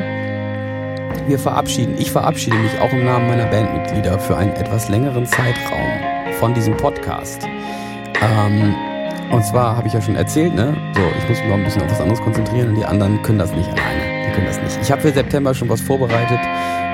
[1.28, 6.32] Wir verabschieden, ich verabschiede mich auch im Namen meiner Bandmitglieder für einen etwas längeren Zeitraum
[6.38, 7.42] von diesem Podcast.
[8.22, 8.74] Ähm,
[9.30, 10.76] und zwar habe ich ja schon erzählt, ne?
[10.94, 13.38] So, ich muss mich noch ein bisschen auf was anderes konzentrieren und die anderen können
[13.38, 14.26] das nicht alleine.
[14.26, 14.78] Die können das nicht.
[14.82, 16.40] Ich habe für September schon was vorbereitet.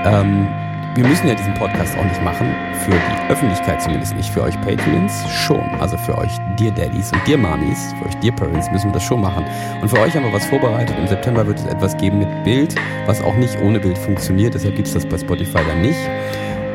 [0.04, 0.48] Ähm,
[0.96, 4.58] wir müssen ja diesen Podcast auch nicht machen, für die Öffentlichkeit zumindest nicht, für euch
[4.62, 8.86] Patreons schon, also für euch Dear Daddies und Dear Mamis, für euch Dear Parents müssen
[8.86, 9.44] wir das schon machen.
[9.82, 12.74] Und für euch haben wir was vorbereitet, im September wird es etwas geben mit Bild,
[13.04, 15.98] was auch nicht ohne Bild funktioniert, deshalb gibt es das bei Spotify dann nicht.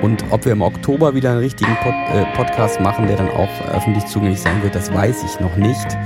[0.01, 3.49] Und ob wir im Oktober wieder einen richtigen Pod äh, Podcast machen, der dann auch
[3.73, 5.97] öffentlich zugänglich sein wird, das weiß ich noch nicht.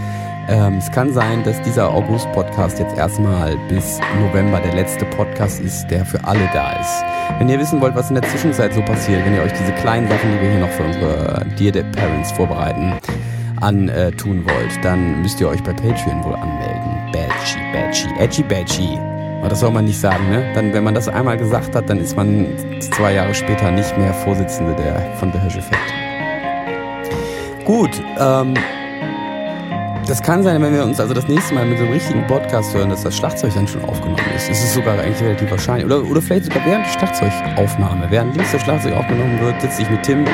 [0.48, 5.88] Ähm, es kann sein, dass dieser August-Podcast jetzt erstmal bis November der letzte Podcast ist,
[5.88, 7.04] der für alle da ist.
[7.40, 10.08] Wenn ihr wissen wollt, was in der Zwischenzeit so passiert, wenn ihr euch diese kleinen
[10.08, 12.94] Sachen, die wir hier noch für unsere Dear Dead Parents vorbereiten,
[13.62, 17.12] antun äh, wollt, dann müsst ihr euch bei Patreon wohl anmelden.
[17.12, 19.15] Badgy, Badgy, Edgy, Badgy.
[19.40, 20.52] Aber das soll man nicht sagen, ne?
[20.54, 22.48] Dann, wenn man das einmal gesagt hat, dann ist man
[22.80, 25.94] zwei Jahre später nicht mehr Vorsitzende der, von der Hirsch-Effekt.
[27.66, 28.54] Gut, ähm,
[30.08, 32.76] das kann sein, wenn wir uns also das nächste Mal mit so einem richtigen Podcast
[32.76, 34.50] hören, dass das Schlagzeug dann schon aufgenommen ist.
[34.50, 35.86] Es ist sogar eigentlich relativ wahrscheinlich.
[35.86, 38.06] Oder, oder vielleicht sogar während der Schlagzeugaufnahme.
[38.10, 40.30] Während links das Schlagzeug aufgenommen wird, sitze ich mit Tim und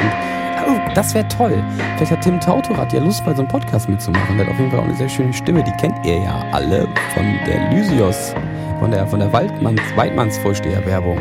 [0.68, 1.64] oh, das wäre toll.
[1.96, 4.38] Vielleicht hat Tim Tautorat ja Lust, bei so einem Podcast mitzumachen.
[4.38, 5.64] Der hat auf jeden Fall auch eine sehr schöne Stimme.
[5.64, 8.36] Die kennt ihr ja alle von der Lysios,
[8.82, 11.20] von der, von der Waldmanns, Weidmannsvorsteher-Werbung.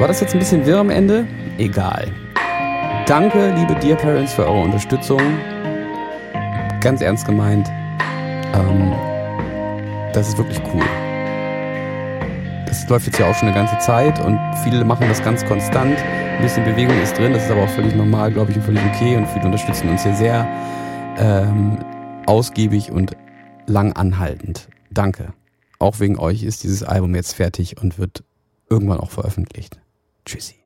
[0.00, 1.24] War das jetzt ein bisschen wirr am Ende?
[1.56, 2.08] Egal.
[3.06, 5.20] Danke, liebe Dear Parents, für eure Unterstützung
[6.80, 7.70] ganz ernst gemeint,
[8.54, 8.92] ähm,
[10.12, 10.84] das ist wirklich cool.
[12.66, 15.96] Das läuft jetzt ja auch schon eine ganze Zeit und viele machen das ganz konstant.
[15.98, 18.82] Ein bisschen Bewegung ist drin, das ist aber auch völlig normal, glaube ich, und völlig
[18.94, 19.16] okay.
[19.16, 20.48] Und viele unterstützen uns hier sehr
[21.18, 21.78] ähm,
[22.26, 23.16] ausgiebig und
[23.66, 24.68] lang anhaltend.
[24.90, 25.28] Danke.
[25.78, 28.24] Auch wegen euch ist dieses Album jetzt fertig und wird
[28.68, 29.80] irgendwann auch veröffentlicht.
[30.24, 30.56] Tschüssi.